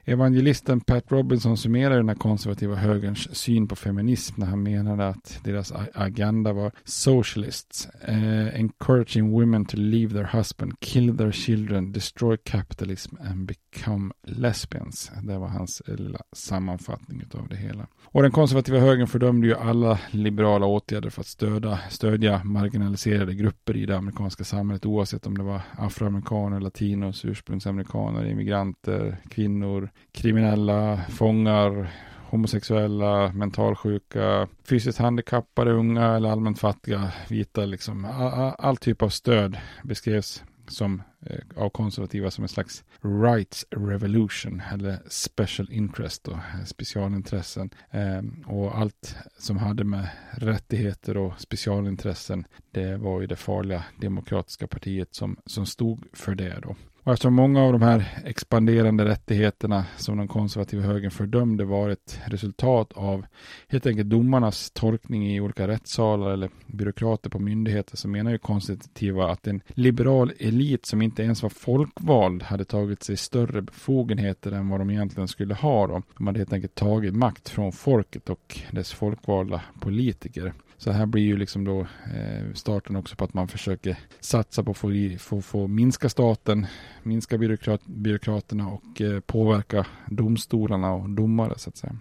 Evangelisten 0.10 0.82
Pat 0.82 1.12
Robinson 1.12 1.58
summerar 1.58 1.98
den 1.98 2.10
här 2.10 2.16
konservativa 2.16 2.76
högerns 2.76 3.36
syn 3.38 3.68
på 3.68 3.76
feminism 3.76 4.34
när 4.38 4.48
han 4.48 4.64
menade 4.64 5.08
att 5.08 5.40
deras 5.44 5.74
agenda 5.94 6.54
var 6.54 6.72
socialists, 6.84 7.88
uh, 8.10 8.60
encouraging 8.60 9.32
women 9.32 9.66
to 9.66 9.78
leave 9.78 10.14
their 10.14 10.38
husband, 10.38 10.80
kill 10.80 11.18
their 11.18 11.32
children, 11.32 11.92
destroy 11.92 12.38
capitalism 12.38 13.16
and 13.20 13.46
become 13.46 14.14
lesbians. 14.24 15.12
Det 15.24 15.38
var 15.38 15.48
hans 15.48 15.82
lilla 15.88 16.20
sammanfattning 16.36 17.24
av 17.34 17.48
det 17.48 17.56
hela. 17.56 17.88
Och 18.04 18.22
den 18.22 18.32
konservativa 18.32 18.80
högern 18.80 19.08
fördömde 19.08 19.48
ju 19.48 19.56
alla 19.56 20.00
liberala 20.12 20.66
åtgärder 20.66 21.10
för 21.10 21.22
att 21.22 21.28
stödja, 21.28 21.80
stödja 21.90 22.44
marginaliserade 22.44 23.34
grupper 23.34 23.78
i 23.78 23.86
det 23.86 23.98
amerikanska 23.98 24.44
samhället 24.44 24.86
oavsett 24.86 25.28
om 25.28 25.38
det 25.38 25.44
var 25.44 25.62
afroamerikaner, 25.78 26.60
latinos, 26.60 27.26
ursprungsamerikaner, 27.26 28.26
immigranter, 28.26 29.18
kvinnor, 29.30 29.90
kriminella, 30.12 31.02
fångar, 31.10 31.92
homosexuella, 32.30 33.32
mentalsjuka, 33.34 34.48
fysiskt 34.64 35.00
handikappade, 35.00 35.72
unga 35.72 36.16
eller 36.16 36.30
allmänt 36.30 36.60
fattiga, 36.60 37.12
vita, 37.30 37.66
liksom. 37.66 38.06
All, 38.06 38.56
all 38.60 38.78
typ 38.78 39.02
av 39.02 39.10
stöd 39.10 39.58
beskrevs 39.84 40.44
som 40.68 41.02
eh, 41.26 41.64
av 41.64 41.70
konservativa 41.70 42.32
som 42.32 42.44
en 42.44 42.50
slags 42.50 42.84
rights 43.02 43.66
revolution 43.70 44.62
eller 44.74 45.00
special 45.10 45.72
interest 45.72 46.24
då, 46.24 46.40
specialintressen. 46.66 47.70
Eh, 47.92 48.52
och 48.54 48.78
allt 48.78 49.16
som 49.38 49.58
hade 49.58 49.84
med 49.84 50.10
rättigheter 50.32 51.18
och 51.18 51.42
specialintressen, 51.42 52.46
det 52.72 52.98
var 52.98 53.22
ju 53.22 53.28
det 53.28 53.36
farliga 53.36 53.84
demokratiska 53.96 54.68
partiet 54.68 55.16
som, 55.16 55.38
som 55.46 55.66
stod 55.66 56.06
för 56.14 56.36
det 56.36 56.60
då. 56.64 56.76
Och 57.08 57.14
eftersom 57.14 57.34
många 57.34 57.64
av 57.64 57.72
de 57.72 57.82
här 57.82 58.22
expanderande 58.26 59.06
rättigheterna 59.06 59.86
som 59.98 60.18
den 60.18 60.28
konservativa 60.28 60.84
högern 60.84 61.12
fördömde 61.12 61.66
var 61.66 61.90
ett 61.90 62.20
resultat 62.26 62.94
av 62.94 63.26
helt 63.68 63.86
enkelt 63.86 64.10
domarnas 64.10 64.72
tolkning 64.72 65.32
i 65.32 65.42
olika 65.42 65.68
rättssalar 65.68 66.32
eller 66.32 66.50
byråkrater 66.66 67.30
på 67.30 67.40
myndigheter 67.40 67.98
så 67.98 68.08
menar 68.08 68.32
ju 68.32 68.38
konservativa 68.38 69.32
att 69.32 69.48
en 69.48 69.62
liberal 69.68 70.32
elit 70.40 70.86
som 70.86 71.02
inte 71.02 71.24
ens 71.24 71.44
var 71.44 71.50
folkvald 71.50 72.44
hade 72.44 72.66
tagit 72.66 73.04
sig 73.04 73.18
större 73.18 73.62
befogenheter 73.62 74.52
än 74.52 74.70
vad 74.70 74.80
de 74.80 74.90
egentligen 74.90 75.28
skulle 75.28 75.54
ha. 75.54 75.88
Då. 75.88 76.02
De 76.18 76.28
hade 76.28 76.40
helt 76.40 76.54
enkelt 76.54 76.76
tagit 76.76 77.16
makt 77.16 77.50
från 77.50 77.72
folket 77.72 78.30
och 78.30 78.60
dess 78.72 78.94
folkvalda 78.94 79.62
politiker. 79.80 80.54
Så 80.78 80.92
här 80.92 81.06
blir 81.06 81.24
ju 81.24 81.38
liksom 81.38 81.64
då 81.64 81.82
eh, 82.16 82.54
starten 82.54 82.96
också 82.96 83.16
på 83.16 83.24
att 83.24 83.34
man 83.34 83.48
försöker 83.48 83.98
satsa 84.20 84.64
på 84.64 84.72
att 84.72 84.78
få, 84.78 84.90
få, 85.20 85.42
få 85.42 85.68
minska 85.68 86.10
staten, 86.10 86.66
minska 87.04 87.38
byråkrat, 87.38 87.86
byråkraterna 87.86 88.68
och 88.68 89.02
eh, 89.02 89.20
påverka 89.20 89.86
domstolarna 90.08 90.94
och 90.94 91.10
domare 91.10 91.54
så 91.58 91.70
att 91.70 91.78
säga. 91.78 91.98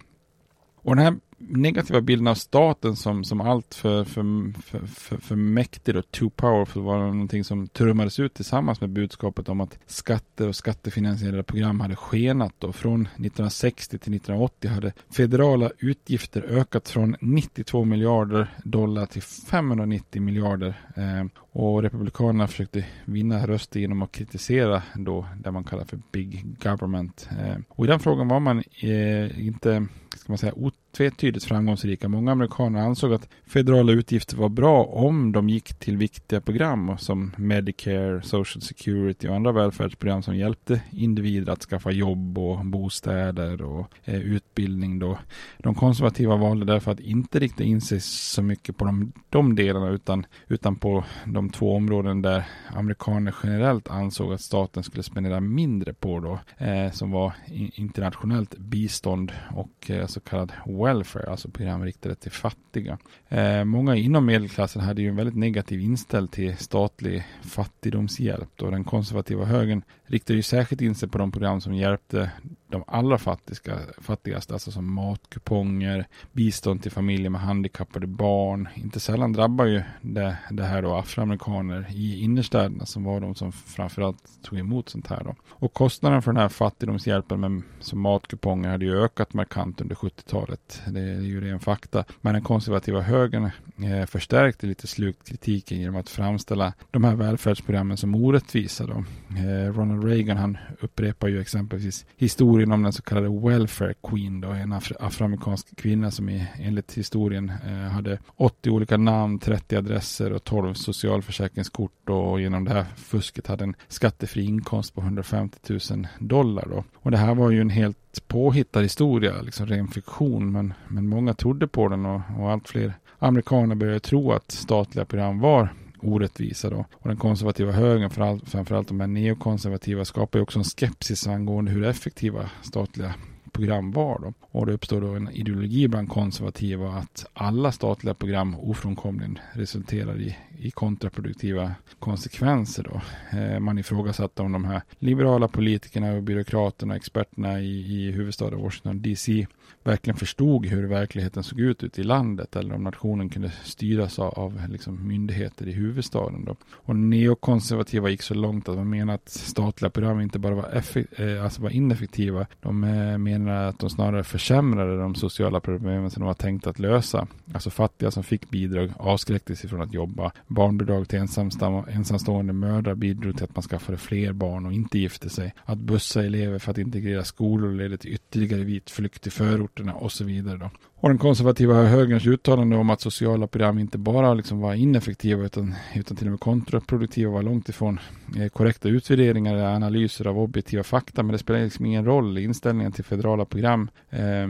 Och 0.87 0.97
den 0.97 1.05
här 1.05 1.17
negativa 1.39 2.01
bilden 2.01 2.27
av 2.27 2.35
staten 2.35 2.97
som, 2.97 3.25
som 3.25 3.41
allt 3.41 3.75
för, 3.75 4.05
för, 4.05 4.53
för, 4.63 4.87
för, 4.87 5.17
för 5.17 5.37
mäktig 5.37 5.97
och 5.97 6.11
too 6.11 6.31
powerful 6.31 6.83
var 6.83 6.99
någonting 6.99 7.45
som 7.45 7.69
trummades 7.69 8.21
ut 8.21 8.35
tillsammans 8.35 8.81
med 8.81 8.91
budskapet 8.91 9.49
om 9.49 9.61
att 9.61 9.79
skatter 9.87 10.49
och 10.49 10.57
skattefinansierade 10.57 11.43
program 11.43 11.81
hade 11.81 11.97
skenat 11.97 12.65
och 12.65 12.77
från 12.77 13.01
1960 13.01 13.99
till 13.99 14.15
1980 14.15 14.71
hade 14.71 14.93
federala 15.11 15.71
utgifter 15.79 16.43
ökat 16.43 16.89
från 16.89 17.17
92 17.21 17.85
miljarder 17.85 18.55
dollar 18.65 19.07
till 19.07 19.23
590 19.23 20.23
miljarder 20.23 20.81
eh, 20.97 21.25
och 21.53 21.83
Republikanerna 21.83 22.47
försökte 22.47 22.85
vinna 23.05 23.47
röster 23.47 23.81
genom 23.81 24.03
att 24.03 24.13
kritisera 24.13 24.83
då 24.95 25.27
det 25.45 25.51
man 25.51 25.65
kallar 25.65 25.85
för 25.85 25.99
big 26.13 26.57
government. 26.63 27.29
Eh, 27.41 27.57
och 27.69 27.85
i 27.85 27.89
den 27.89 28.01
frågan 28.01 28.29
var 28.29 28.41
man 28.41 28.63
eh, 28.81 29.47
inte, 29.47 29.87
ska 30.27 30.33
man 30.33 30.39
säga, 30.39 30.55
otvetydigt 30.57 31.45
framgångsrika. 31.45 32.09
Många 32.09 32.33
amerikaner 32.33 32.81
ansåg 32.81 33.13
att 33.13 33.29
federala 33.47 33.93
utgifter 33.93 34.37
var 34.37 34.49
bra 34.49 34.85
om 34.85 35.33
de 35.33 35.49
gick 35.49 35.75
till 35.75 35.97
viktiga 35.97 36.41
program 36.41 36.99
som 36.99 37.33
Medicare, 37.37 38.23
Social 38.23 38.63
Security 38.63 39.29
och 39.29 39.35
andra 39.35 39.53
välfärdsprogram 39.53 40.23
som 40.23 40.37
hjälpte 40.37 40.81
individer 40.91 41.53
att 41.53 41.63
skaffa 41.63 41.91
jobb 41.91 42.39
och 42.39 42.65
bostäder 42.65 43.63
och 43.63 43.93
eh, 44.05 44.21
utbildning. 44.21 44.99
Då. 44.99 45.19
De 45.59 45.75
konservativa 45.75 46.37
valde 46.37 46.67
därför 46.67 46.93
att 46.93 47.01
inte 47.01 47.39
rikta 47.39 47.65
in 47.65 47.81
sig 47.81 48.01
så 48.01 48.43
mycket 48.43 48.77
på 48.77 48.85
de, 48.85 49.13
de 49.29 49.55
delarna 49.55 49.89
utan, 49.89 50.27
utan 50.49 50.77
på 50.77 51.05
de 51.25 51.51
två 51.51 51.75
områden 51.75 52.23
där 52.23 52.45
amerikaner 52.75 53.35
generellt 53.43 53.89
ansåg 53.89 54.33
att 54.33 54.41
staten 54.41 54.83
skulle 54.83 55.03
spendera 55.03 55.41
mindre 55.41 55.95
på 55.95 56.21
då, 56.21 56.65
eh, 56.67 56.93
som 56.93 57.11
var 57.11 57.33
internationellt 57.75 58.59
bistånd 58.59 59.33
och 59.55 59.91
eh, 59.91 60.07
så 60.17 60.21
kallad 60.21 60.53
welfare, 60.67 61.31
alltså 61.31 61.49
program 61.49 61.85
riktade 61.85 62.15
till 62.15 62.31
fattiga. 62.31 62.99
Eh, 63.29 63.65
många 63.65 63.97
inom 63.97 64.27
medelklassen 64.27 64.83
hade 64.83 65.03
ju 65.03 65.09
en 65.09 65.17
väldigt 65.17 65.37
negativ 65.37 65.81
inställning 65.81 66.29
till 66.29 66.57
statlig 66.57 67.25
fattigdomshjälp 67.43 68.49
då 68.57 68.71
den 68.71 68.85
konservativa 68.85 69.45
högern 69.45 69.83
riktade 70.07 70.37
ju 70.37 70.43
särskilt 70.43 70.83
in 70.83 70.95
sig 70.95 71.09
på 71.09 71.19
de 71.19 71.33
program 71.33 71.61
som 71.61 71.75
hjälpte 71.75 72.31
de 72.69 72.85
allra 72.87 73.19
fattiga, 73.19 73.79
fattigaste, 73.99 74.53
alltså 74.53 74.71
som 74.71 74.95
matkuponger, 74.95 76.07
bistånd 76.33 76.83
till 76.83 76.91
familjer 76.93 77.31
med 77.31 77.41
handikappade 77.41 78.07
barn. 78.07 78.69
Inte 78.75 79.01
sällan 79.01 79.33
drabbar 79.33 79.65
ju 79.65 79.83
det, 80.01 80.37
det 80.51 80.65
här 80.65 80.83
då 80.83 80.95
afroamerikaner 80.95 81.87
i 81.91 82.21
innerstäderna 82.21 82.87
som 82.87 83.05
var 83.05 83.21
de 83.21 83.35
som 83.35 83.53
framförallt 83.53 84.43
tog 84.43 84.59
emot 84.59 84.89
sånt 84.89 85.07
här 85.07 85.25
då. 85.25 85.35
Och 85.49 85.73
kostnaden 85.73 86.23
för 86.23 86.33
den 86.33 86.43
här 86.43 86.49
fattigdomshjälpen 86.49 87.41
med, 87.41 87.63
som 87.81 88.01
matkuponger 88.01 88.71
hade 88.71 88.85
ju 88.85 89.05
ökat 89.05 89.35
markant 89.35 89.81
under 89.81 89.95
70-talet. 89.95 90.83
Det 90.87 91.01
är 91.01 91.21
ju 91.21 91.41
ren 91.41 91.61
fakta. 91.61 92.05
Men 92.21 92.35
den 92.35 92.43
konservativa 92.43 93.01
högern 93.01 93.51
eh, 93.85 94.07
förstärkte 94.07 94.67
lite 94.67 94.87
slukt 94.87 95.29
kritiken 95.29 95.81
genom 95.81 95.97
att 95.97 96.09
framställa 96.09 96.73
de 96.91 97.05
här 97.05 97.15
välfärdsprogrammen 97.15 97.97
som 97.97 98.15
orättvisa 98.15 98.87
då. 98.87 99.05
Eh, 99.37 99.73
Ronald 99.73 99.96
Reagan 100.03 100.37
han 100.37 100.59
upprepar 100.81 101.29
ju 101.29 101.41
exempelvis 101.41 102.07
historien 102.17 102.73
om 102.73 102.83
den 102.83 102.93
så 102.93 103.03
kallade 103.03 103.29
Welfare 103.29 103.95
Queen, 104.03 104.41
då, 104.41 104.49
en 104.49 104.73
af 104.73 104.93
afroamerikansk 105.01 105.77
kvinna 105.77 106.11
som 106.11 106.29
i, 106.29 106.47
enligt 106.59 106.95
historien 106.95 107.53
eh, 107.67 107.73
hade 107.73 108.19
80 108.37 108.71
olika 108.71 108.97
namn, 108.97 109.39
30 109.39 109.77
adresser 109.77 110.33
och 110.33 110.45
12 110.45 110.75
socialförsäkringskort 110.75 112.09
och 112.09 112.41
genom 112.41 112.65
det 112.65 112.71
här 112.71 112.85
fusket 112.97 113.47
hade 113.47 113.65
en 113.65 113.75
skattefri 113.89 114.45
inkomst 114.45 114.95
på 114.95 115.01
150 115.01 115.59
000 115.91 116.07
dollar. 116.19 116.67
Då. 116.71 116.85
Och 116.95 117.11
det 117.11 117.17
här 117.17 117.35
var 117.35 117.51
ju 117.51 117.61
en 117.61 117.71
helt 117.71 118.29
påhittad 118.29 118.81
historia, 118.81 119.43
liksom 119.43 119.67
ren 119.67 119.89
fiktion, 119.89 120.53
men, 120.53 120.75
men 120.89 121.09
många 121.09 121.35
trodde 121.35 121.67
på 121.67 121.89
den 121.89 122.07
och, 122.07 122.21
och 122.39 122.51
allt 122.51 122.69
fler 122.69 122.93
amerikaner 123.19 123.75
började 123.75 124.01
tro 124.01 124.33
att 124.33 124.51
statliga 124.51 125.05
program 125.05 125.41
var 125.41 125.69
orättvisa 126.09 126.71
då. 126.71 126.85
Och 126.93 127.09
den 127.09 127.17
konservativa 127.17 127.73
högern, 127.73 128.41
framförallt 128.47 128.89
de 128.89 129.01
här 129.01 129.07
neokonservativa, 129.07 130.05
skapar 130.05 130.39
ju 130.39 130.43
också 130.43 130.59
en 130.59 130.65
skepsis 130.65 131.27
angående 131.27 131.71
hur 131.71 131.85
effektiva 131.85 132.51
statliga 132.63 133.15
program 133.57 133.93
var. 133.93 134.19
Då. 134.19 134.33
Och 134.41 134.67
det 134.67 134.73
uppstår 134.73 135.01
då 135.01 135.15
en 135.15 135.31
ideologi 135.31 135.89
bland 135.89 136.09
konservativa 136.09 136.89
att 136.89 137.27
alla 137.33 137.73
statliga 137.73 138.15
program 138.15 138.55
ofrånkomligen 138.55 139.39
resulterar 139.53 140.21
i, 140.21 140.37
i 140.59 140.71
kontraproduktiva 140.71 141.75
konsekvenser. 141.99 142.83
Då. 142.83 143.01
Eh, 143.39 143.61
man 143.61 143.79
ifrågasatte 143.79 144.43
om 144.43 144.53
de 144.53 144.65
här 144.65 144.83
liberala 144.99 145.49
politikerna 145.49 146.13
och 146.13 146.23
byråkraterna 146.23 146.93
och 146.93 146.97
experterna 146.97 147.61
i, 147.61 148.07
i 148.07 148.13
huvudstaden 148.13 148.63
Washington 148.63 149.03
DC 149.03 149.47
verkligen 149.87 150.17
förstod 150.17 150.67
hur 150.67 150.87
verkligheten 150.87 151.43
såg 151.43 151.61
ut 151.61 151.83
ute 151.83 152.01
i 152.01 152.05
landet 152.05 152.57
eller 152.57 152.75
om 152.75 152.85
nationen 152.85 153.29
kunde 153.29 153.53
styras 153.65 154.19
av, 154.19 154.39
av 154.39 154.69
liksom 154.69 155.09
myndigheter 155.09 155.69
i 155.69 155.73
huvudstaden. 155.73 156.45
Då. 156.45 156.57
Och 156.73 156.97
neokonservativa 156.97 158.09
gick 158.09 158.23
så 158.23 158.35
långt 158.35 158.69
att 158.69 158.77
man 158.77 158.91
menade 158.91 159.15
att 159.15 159.29
statliga 159.29 159.91
program 159.91 160.21
inte 160.21 160.39
bara 160.39 160.55
var, 160.55 160.83
eh, 161.17 161.45
alltså 161.45 161.63
var 161.63 161.71
ineffektiva. 161.71 162.47
De 162.61 162.85
eh, 162.85 163.19
menar 163.19 163.47
menade 163.47 163.69
att 163.69 163.79
de 163.79 163.91
snarare 163.91 164.25
försämrade 164.25 164.99
de 164.99 165.15
sociala 165.15 165.61
problemen 165.61 166.11
som 166.11 166.21
de 166.21 166.27
var 166.27 166.35
tänkta 166.35 166.71
att 166.71 166.79
lösa. 166.79 167.27
Alltså 167.53 167.71
fattiga 167.71 168.11
som 168.11 168.25
fick 168.25 168.51
bidrag 168.51 168.93
avskräcktes 168.97 169.65
ifrån 169.65 169.83
att 169.83 169.95
jobba. 169.95 170.33
Barnbidrag 170.47 171.09
till 171.09 171.19
ensamstående 171.19 172.53
mödrar 172.53 172.95
bidrog 172.95 173.35
till 173.35 173.45
att 173.45 173.57
man 173.57 173.63
skaffade 173.63 173.99
fler 173.99 174.33
barn 174.33 174.67
och 174.67 174.73
inte 174.73 174.99
gifte 174.99 175.31
sig. 175.31 175.55
Att 175.65 175.79
bussa 175.79 176.25
elever 176.25 176.59
för 176.59 176.71
att 176.71 176.79
integrera 176.79 177.25
skolor 177.25 177.73
ledde 177.73 177.99
till 177.99 178.13
ytterligare 178.13 178.65
vit 178.65 178.91
flykt 178.91 179.23
till 179.23 179.33
rapporterna 179.77 179.95
och 179.95 180.13
så 180.13 180.25
vidare. 180.25 180.57
Då. 180.57 180.71
Och 181.01 181.09
den 181.09 181.19
konservativa 181.19 181.75
högerns 181.75 182.27
uttalande 182.27 182.77
om 182.77 182.91
att 182.91 183.01
sociala 183.01 183.47
program 183.47 183.79
inte 183.79 183.99
bara 183.99 184.35
liksom 184.35 184.61
var 184.61 184.75
ineffektiva 184.75 185.45
utan, 185.45 185.75
utan 185.95 186.17
till 186.17 186.27
och 186.27 186.31
med 186.31 186.41
kontraproduktiva 186.41 187.31
var 187.31 187.43
långt 187.43 187.69
ifrån 187.69 188.01
eh, 188.37 188.49
korrekta 188.49 188.89
utvärderingar 188.89 189.55
eller 189.55 189.75
analyser 189.75 190.27
av 190.27 190.39
objektiva 190.39 190.83
fakta. 190.83 191.23
Men 191.23 191.33
det 191.33 191.39
spelar 191.39 191.61
liksom 191.65 191.87
ingen 191.87 192.05
roll. 192.05 192.39
Inställningen 192.39 192.93
till 192.93 193.05
federala 193.05 193.45
program 193.45 193.91
eh, 194.11 194.49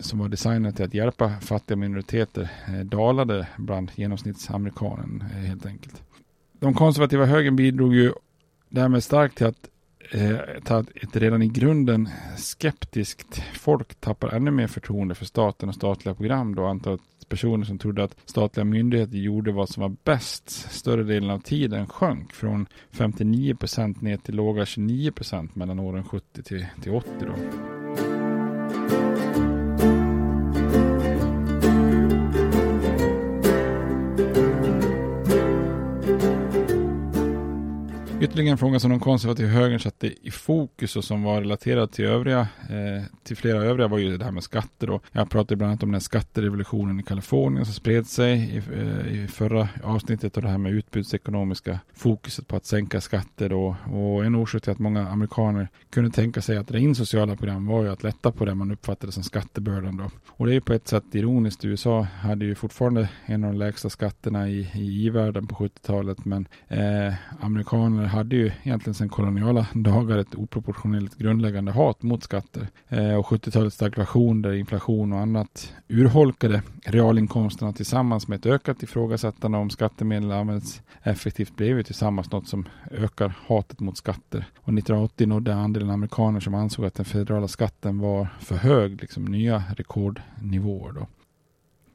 som 0.00 0.18
var 0.18 0.28
designade 0.28 0.76
till 0.76 0.84
att 0.84 0.94
hjälpa 0.94 1.40
fattiga 1.40 1.76
minoriteter 1.76 2.48
eh, 2.68 2.84
dalade 2.84 3.46
bland 3.56 3.90
genomsnittsamerikanen 3.94 5.24
eh, 5.30 5.48
helt 5.48 5.66
enkelt. 5.66 6.02
De 6.60 6.74
konservativa 6.74 7.24
högern 7.24 7.56
bidrog 7.56 7.94
ju 7.94 8.12
därmed 8.68 9.04
starkt 9.04 9.36
till 9.36 9.46
att 9.46 9.68
Eh, 10.10 10.38
ett 10.94 11.16
redan 11.16 11.42
i 11.42 11.48
grunden 11.48 12.08
skeptiskt 12.36 13.42
folk 13.54 13.94
tappar 13.94 14.28
ännu 14.28 14.50
mer 14.50 14.66
förtroende 14.66 15.14
för 15.14 15.24
staten 15.24 15.68
och 15.68 15.74
statliga 15.74 16.14
program 16.14 16.54
då 16.54 16.64
antalet 16.64 17.00
personer 17.28 17.64
som 17.64 17.78
trodde 17.78 18.04
att 18.04 18.16
statliga 18.24 18.64
myndigheter 18.64 19.16
gjorde 19.16 19.52
vad 19.52 19.68
som 19.68 19.80
var 19.80 19.96
bäst 20.04 20.50
större 20.50 21.02
delen 21.02 21.30
av 21.30 21.38
tiden 21.38 21.86
sjönk 21.86 22.32
från 22.32 22.66
59 22.90 23.54
procent 23.54 24.00
ner 24.00 24.16
till 24.16 24.34
låga 24.34 24.66
29 24.66 25.10
procent 25.10 25.56
mellan 25.56 25.78
åren 25.78 26.04
70 26.04 26.42
till, 26.42 26.66
till 26.82 26.92
80 26.92 27.08
då. 27.20 27.32
Ytterligare 38.20 38.50
en 38.50 38.58
fråga 38.58 38.80
som 38.80 38.90
de 38.90 39.00
konservativa 39.00 39.48
högern 39.48 39.80
satte 39.80 40.26
i 40.26 40.30
fokus 40.30 40.96
och 40.96 41.04
som 41.04 41.22
var 41.22 41.40
relaterad 41.40 41.92
till 41.92 42.04
övriga, 42.04 42.40
eh, 42.40 43.02
till 43.22 43.36
flera 43.36 43.62
övriga 43.62 43.88
var 43.88 43.98
ju 43.98 44.16
det 44.16 44.24
här 44.24 44.32
med 44.32 44.42
skatter 44.42 44.86
då. 44.86 45.00
Jag 45.12 45.30
pratade 45.30 45.56
bland 45.56 45.70
annat 45.70 45.82
om 45.82 45.92
den 45.92 46.00
skatterevolutionen 46.00 47.00
i 47.00 47.02
Kalifornien 47.02 47.64
som 47.64 47.74
spred 47.74 48.06
sig 48.06 48.32
i, 48.32 48.56
eh, 48.56 49.22
i 49.22 49.28
förra 49.28 49.68
avsnittet 49.84 50.36
och 50.36 50.42
det 50.42 50.48
här 50.48 50.58
med 50.58 50.72
utbudsekonomiska 50.72 51.80
fokuset 51.94 52.48
på 52.48 52.56
att 52.56 52.66
sänka 52.66 53.00
skatter 53.00 53.48
då. 53.48 53.76
Och 53.92 54.24
en 54.24 54.34
orsak 54.34 54.62
till 54.62 54.72
att 54.72 54.78
många 54.78 55.08
amerikaner 55.08 55.68
kunde 55.90 56.10
tänka 56.10 56.42
sig 56.42 56.56
att 56.56 56.68
dra 56.68 56.78
in 56.78 56.94
sociala 56.94 57.36
program 57.36 57.66
var 57.66 57.82
ju 57.82 57.88
att 57.88 58.02
lätta 58.02 58.32
på 58.32 58.44
det 58.44 58.54
man 58.54 58.70
uppfattade 58.70 59.12
som 59.12 59.22
skattebördan 59.22 59.96
då. 59.96 60.10
Och 60.26 60.46
det 60.46 60.52
är 60.52 60.54
ju 60.54 60.60
på 60.60 60.72
ett 60.72 60.88
sätt 60.88 61.14
ironiskt. 61.14 61.64
USA 61.64 62.06
hade 62.20 62.44
ju 62.44 62.54
fortfarande 62.54 63.08
en 63.26 63.44
av 63.44 63.52
de 63.52 63.58
lägsta 63.58 63.90
skatterna 63.90 64.48
i, 64.48 64.70
i 64.74 65.06
i-världen 65.06 65.46
på 65.46 65.54
70-talet 65.54 66.24
men 66.24 66.48
eh, 66.68 67.14
amerikaner 67.40 68.05
hade 68.06 68.36
ju 68.36 68.50
egentligen 68.62 68.94
sedan 68.94 69.08
koloniala 69.08 69.66
dagar 69.74 70.18
ett 70.18 70.34
oproportionerligt 70.34 71.18
grundläggande 71.18 71.72
hat 71.72 72.02
mot 72.02 72.22
skatter. 72.22 72.68
Eh, 72.88 73.14
och 73.14 73.26
70-talets 73.26 73.76
stagflation 73.76 74.42
där 74.42 74.52
inflation 74.52 75.12
och 75.12 75.18
annat 75.18 75.74
urholkade 75.88 76.62
realinkomsterna 76.84 77.72
tillsammans 77.72 78.28
med 78.28 78.38
ett 78.38 78.46
ökat 78.46 78.82
ifrågasättande 78.82 79.58
om 79.58 79.70
skattemedel 79.70 80.32
används 80.32 80.82
effektivt 81.02 81.56
blev 81.56 81.76
ju 81.76 81.82
tillsammans 81.82 82.32
något 82.32 82.48
som 82.48 82.68
ökar 82.90 83.34
hatet 83.46 83.80
mot 83.80 83.96
skatter. 83.96 84.44
Och 84.56 84.72
1980 84.72 85.26
nådde 85.26 85.54
andelen 85.54 85.90
amerikaner 85.90 86.40
som 86.40 86.54
ansåg 86.54 86.84
att 86.84 86.94
den 86.94 87.04
federala 87.04 87.48
skatten 87.48 87.98
var 87.98 88.28
för 88.40 88.56
hög, 88.56 89.00
liksom 89.00 89.24
nya 89.24 89.64
rekordnivåer 89.76 90.92
då. 90.92 91.06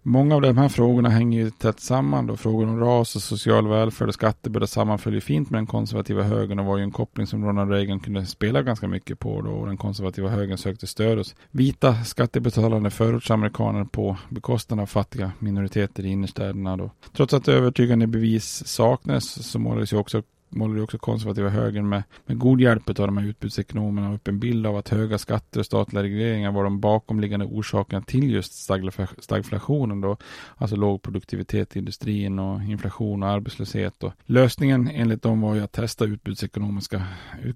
Många 0.03 0.35
av 0.35 0.41
de 0.41 0.57
här 0.57 0.69
frågorna 0.69 1.09
hänger 1.09 1.39
ju 1.39 1.49
tätt 1.49 1.79
samman 1.79 2.27
då. 2.27 2.37
Frågor 2.37 2.67
om 2.67 2.79
ras 2.79 3.15
och 3.15 3.21
social 3.21 3.67
välfärd 3.67 4.07
och 4.07 4.13
skattebörda 4.13 4.67
sammanföll 4.67 5.21
fint 5.21 5.49
med 5.49 5.57
den 5.57 5.67
konservativa 5.67 6.23
högern 6.23 6.59
och 6.59 6.65
var 6.65 6.77
ju 6.77 6.83
en 6.83 6.91
koppling 6.91 7.27
som 7.27 7.45
Ronald 7.45 7.71
Reagan 7.71 7.99
kunde 7.99 8.25
spela 8.25 8.61
ganska 8.61 8.87
mycket 8.87 9.19
på 9.19 9.41
då. 9.41 9.51
Och 9.51 9.67
den 9.67 9.77
konservativa 9.77 10.29
högern 10.29 10.57
sökte 10.57 10.87
stöd 10.87 11.17
hos 11.17 11.35
vita 11.51 12.03
skattebetalande 12.03 12.89
förortsamerikaner 12.89 13.83
på 13.83 14.17
bekostnad 14.29 14.79
av 14.79 14.85
fattiga 14.85 15.31
minoriteter 15.39 16.05
i 16.05 16.09
innerstäderna 16.09 16.77
då. 16.77 16.91
Trots 17.13 17.33
att 17.33 17.47
övertygande 17.47 18.07
bevis 18.07 18.67
saknades 18.67 19.51
så 19.51 19.59
målades 19.59 19.93
ju 19.93 19.97
också 19.97 20.23
målade 20.51 20.81
också 20.81 20.97
konservativa 20.97 21.49
högern 21.49 21.89
med, 21.89 22.03
med 22.25 22.39
god 22.39 22.61
hjälp 22.61 22.89
av 22.89 22.95
de 22.95 23.17
här 23.17 23.25
utbudsekonomerna 23.25 24.13
upp 24.13 24.27
en 24.27 24.39
bild 24.39 24.67
av 24.67 24.77
att 24.77 24.89
höga 24.89 25.17
skatter 25.17 25.59
och 25.59 25.65
statliga 25.65 26.03
regleringar 26.03 26.51
var 26.51 26.63
de 26.63 26.79
bakomliggande 26.79 27.45
orsakerna 27.45 28.01
till 28.01 28.31
just 28.31 28.53
stagflationen 29.19 30.01
då. 30.01 30.17
Alltså 30.57 30.75
låg 30.75 31.01
produktivitet 31.01 31.75
i 31.75 31.79
industrin 31.79 32.39
och 32.39 32.63
inflation 32.63 33.23
och 33.23 33.29
arbetslöshet. 33.29 34.03
Och 34.03 34.13
lösningen 34.25 34.87
enligt 34.93 35.21
dem 35.21 35.41
var 35.41 35.55
ju 35.55 35.61
att 35.61 35.71
testa 35.71 36.05
utbudsekonomiska, 36.05 37.03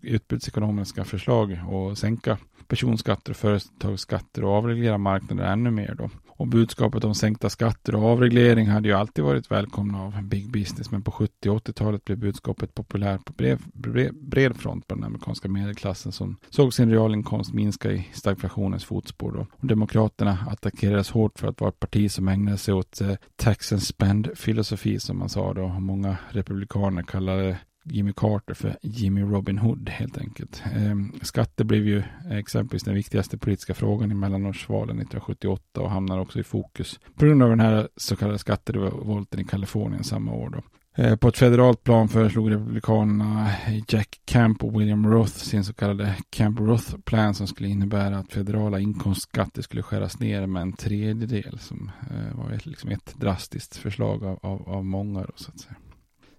utbudsekonomiska 0.02 1.04
förslag 1.04 1.60
och 1.70 1.98
sänka 1.98 2.38
personskatter 2.68 3.32
och 3.32 3.38
företagsskatter 3.38 4.44
och 4.44 4.52
avreglera 4.52 4.98
marknaden 4.98 5.46
ännu 5.46 5.72
mer 5.72 5.96
då. 5.96 6.10
Och 6.38 6.48
budskapet 6.48 7.04
om 7.04 7.16
sänkta 7.16 7.50
skatter 7.50 7.96
och 7.96 8.04
avreglering 8.04 8.68
hade 8.68 8.88
ju 8.88 8.94
alltid 8.94 9.24
varit 9.24 9.52
välkomna 9.52 10.04
av 10.04 10.24
big 10.24 10.52
business. 10.52 10.92
Men 10.92 11.02
på 11.02 11.12
70 11.12 11.50
och 11.50 11.68
80-talet 11.68 12.06
blev 12.06 12.18
budskapet 12.18 12.74
populärt 12.74 13.26
på 13.26 13.34
bred, 13.34 13.60
bred, 13.74 14.16
bred 14.16 14.56
front 14.56 14.88
på 14.88 14.96
den 14.96 15.04
amerikanska 15.04 15.50
medelklassen 15.50 16.12
som 16.12 16.38
såg 16.50 16.74
sin 16.74 16.92
realinkomst 16.92 17.54
minska 17.54 17.92
i 17.92 18.08
stagflationens 18.14 18.86
fotspår. 18.86 19.32
Då. 19.32 19.48
Och 19.52 19.68
Demokraterna 19.68 20.38
attackerades 20.50 21.12
hårt 21.12 21.40
för 21.40 21.48
att 21.48 21.62
vara 21.62 21.70
ett 21.70 21.80
parti 21.80 22.12
som 22.12 22.28
ägnade 22.28 22.58
sig 22.58 22.74
åt 22.74 23.02
eh, 23.02 23.14
tax 23.36 23.72
and 23.72 23.84
spend 23.84 24.30
filosofi 24.36 25.00
som 25.00 25.20
man 25.20 25.30
sa 25.30 25.54
då. 25.54 25.68
Många 25.68 26.18
republikaner 26.30 27.04
kallade 27.04 27.58
Jimmy 27.86 28.14
Carter 28.16 28.54
för 28.54 28.78
Jimmy 28.82 29.22
Robin 29.22 29.58
Hood 29.58 29.90
helt 29.90 30.18
enkelt. 30.18 30.64
Eh, 30.66 31.22
skatter 31.22 31.64
blev 31.64 31.88
ju 31.88 32.04
exempelvis 32.32 32.84
den 32.84 32.96
viktigaste 32.96 33.38
politiska 33.38 33.74
frågan 33.74 34.12
i 34.12 34.16
mellanårsvalen 34.16 35.00
1978 35.00 35.82
och 35.82 35.92
hamnar 35.92 36.20
också 36.20 36.40
i 36.40 36.44
fokus 36.44 37.00
på 37.16 37.26
grund 37.26 37.44
av 37.44 37.50
den 37.50 37.60
här 37.60 37.88
så 37.98 38.16
kallade 38.16 38.38
skatterevolten 38.38 39.40
i 39.40 39.44
Kalifornien 39.44 40.04
samma 40.04 40.32
år. 40.32 40.50
Då. 40.50 40.62
Ehm, 40.98 41.18
på 41.18 41.28
ett 41.28 41.38
federalt 41.38 41.84
plan 41.84 42.10
föreslog 42.10 42.52
republikanerna 42.52 43.52
Jack 43.88 44.22
Camp 44.26 44.64
och 44.64 44.82
William 44.82 45.08
Roth 45.12 45.34
sin 45.34 45.64
så 45.64 45.74
kallade 45.74 46.16
Camp 46.30 46.60
Roth 46.60 46.98
plan 46.98 47.36
som 47.36 47.48
skulle 47.48 47.70
innebära 47.70 48.18
att 48.18 48.34
federala 48.34 48.80
inkomstskatter 48.80 49.62
skulle 49.62 49.82
skäras 49.82 50.20
ner 50.20 50.48
med 50.48 50.62
en 50.62 50.74
tredjedel 50.74 51.60
som 51.60 51.92
eh, 52.12 52.38
var 52.38 52.52
ett, 52.52 52.66
liksom 52.66 52.90
ett 52.90 53.16
drastiskt 53.16 53.76
förslag 53.76 54.24
av, 54.24 54.40
av, 54.42 54.70
av 54.70 54.86
många. 54.86 55.20
Då, 55.20 55.32
så 55.36 55.52
att 55.52 55.60
säga. 55.60 55.76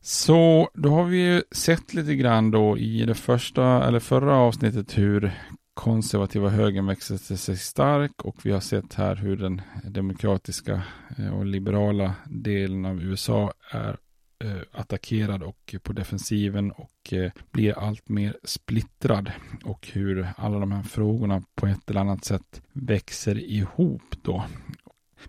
Så 0.08 0.68
då 0.74 0.90
har 0.90 1.04
vi 1.04 1.16
ju 1.16 1.42
sett 1.50 1.94
lite 1.94 2.14
grann 2.14 2.50
då 2.50 2.78
i 2.78 3.04
det 3.04 3.14
första 3.14 3.84
eller 3.88 4.00
förra 4.00 4.36
avsnittet 4.36 4.98
hur 4.98 5.32
konservativa 5.74 6.48
högern 6.48 6.86
växer 6.86 7.36
sig 7.36 7.56
stark 7.56 8.24
och 8.24 8.46
vi 8.46 8.52
har 8.52 8.60
sett 8.60 8.94
här 8.94 9.16
hur 9.16 9.36
den 9.36 9.62
demokratiska 9.84 10.82
eh, 11.18 11.38
och 11.38 11.46
liberala 11.46 12.14
delen 12.24 12.84
av 12.84 13.02
USA 13.02 13.52
är 13.70 13.96
eh, 14.44 14.62
attackerad 14.72 15.42
och 15.42 15.74
på 15.82 15.92
defensiven 15.92 16.70
och 16.70 17.12
eh, 17.12 17.32
blir 17.50 17.78
allt 17.78 18.08
mer 18.08 18.36
splittrad 18.44 19.32
och 19.64 19.88
hur 19.92 20.28
alla 20.36 20.58
de 20.58 20.72
här 20.72 20.82
frågorna 20.82 21.42
på 21.54 21.66
ett 21.66 21.90
eller 21.90 22.00
annat 22.00 22.24
sätt 22.24 22.62
växer 22.72 23.38
ihop 23.38 24.14
då. 24.22 24.44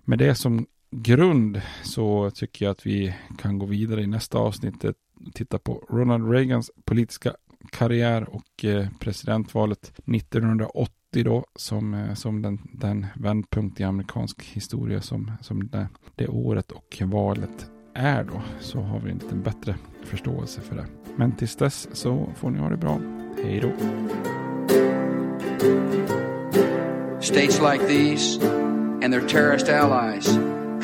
Med 0.04 0.20
det 0.20 0.36
som 0.36 0.68
grund 0.92 1.62
så 1.84 2.32
tycker 2.32 2.66
jag 2.66 2.72
att 2.72 2.86
vi 2.86 3.16
kan 3.38 3.60
gå 3.60 3.66
vidare 3.66 4.02
i 4.02 4.08
nästa 4.08 4.38
avsnitt 4.38 4.84
och 4.84 4.94
titta 5.34 5.60
på 5.60 5.86
Ronald 5.90 6.32
Reagans 6.32 6.72
politiska 6.86 7.34
karriär 7.72 8.30
och 8.30 8.66
eh, 8.66 8.88
presidentvalet 9.00 9.94
1980 10.06 11.24
då 11.24 11.46
som, 11.56 11.94
eh, 11.94 12.14
som 12.14 12.42
den, 12.42 12.60
den 12.74 13.06
vändpunkt 13.16 13.80
i 13.80 13.84
amerikansk 13.84 14.44
historia 14.44 15.02
som, 15.02 15.32
som 15.42 15.68
det, 15.68 15.88
det 16.16 16.28
året 16.28 16.72
och 16.72 17.02
valet 17.06 17.72
är 17.94 18.24
då 18.24 18.42
så 18.60 18.80
har 18.80 19.00
vi 19.00 19.12
en 19.12 19.18
lite 19.18 19.36
bättre 19.36 19.76
förståelse 20.04 20.62
för 20.62 20.76
det. 20.76 20.86
Men 21.16 21.32
tills 21.32 21.56
dess 21.56 21.88
så 21.94 22.30
får 22.36 22.50
ni 22.50 22.60
ha 22.60 22.70
det 22.70 22.78
bra. 22.78 23.00
Hej 23.44 23.60
då! 23.60 23.72
States 27.22 27.62
like 27.62 27.88
these 27.88 28.48
and 29.04 29.14
their 29.14 29.28
terrorist 29.28 29.70
allies 29.70 30.57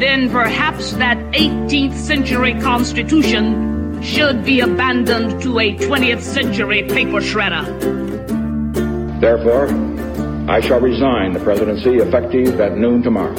then 0.00 0.30
perhaps 0.30 0.92
that 0.92 1.18
18th 1.32 1.94
century 1.94 2.54
Constitution 2.60 4.02
should 4.02 4.44
be 4.44 4.60
abandoned 4.60 5.42
to 5.42 5.58
a 5.58 5.76
20th 5.76 6.22
century 6.22 6.82
paper 6.84 7.20
shredder. 7.20 7.66
Therefore, 9.20 9.68
I 10.50 10.60
shall 10.60 10.80
resign 10.80 11.34
the 11.34 11.40
presidency 11.40 11.96
effective 11.96 12.58
at 12.60 12.78
noon 12.78 13.02
tomorrow. 13.02 13.34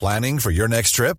Planning 0.00 0.38
for 0.38 0.50
your 0.50 0.68
next 0.68 0.92
trip? 0.92 1.18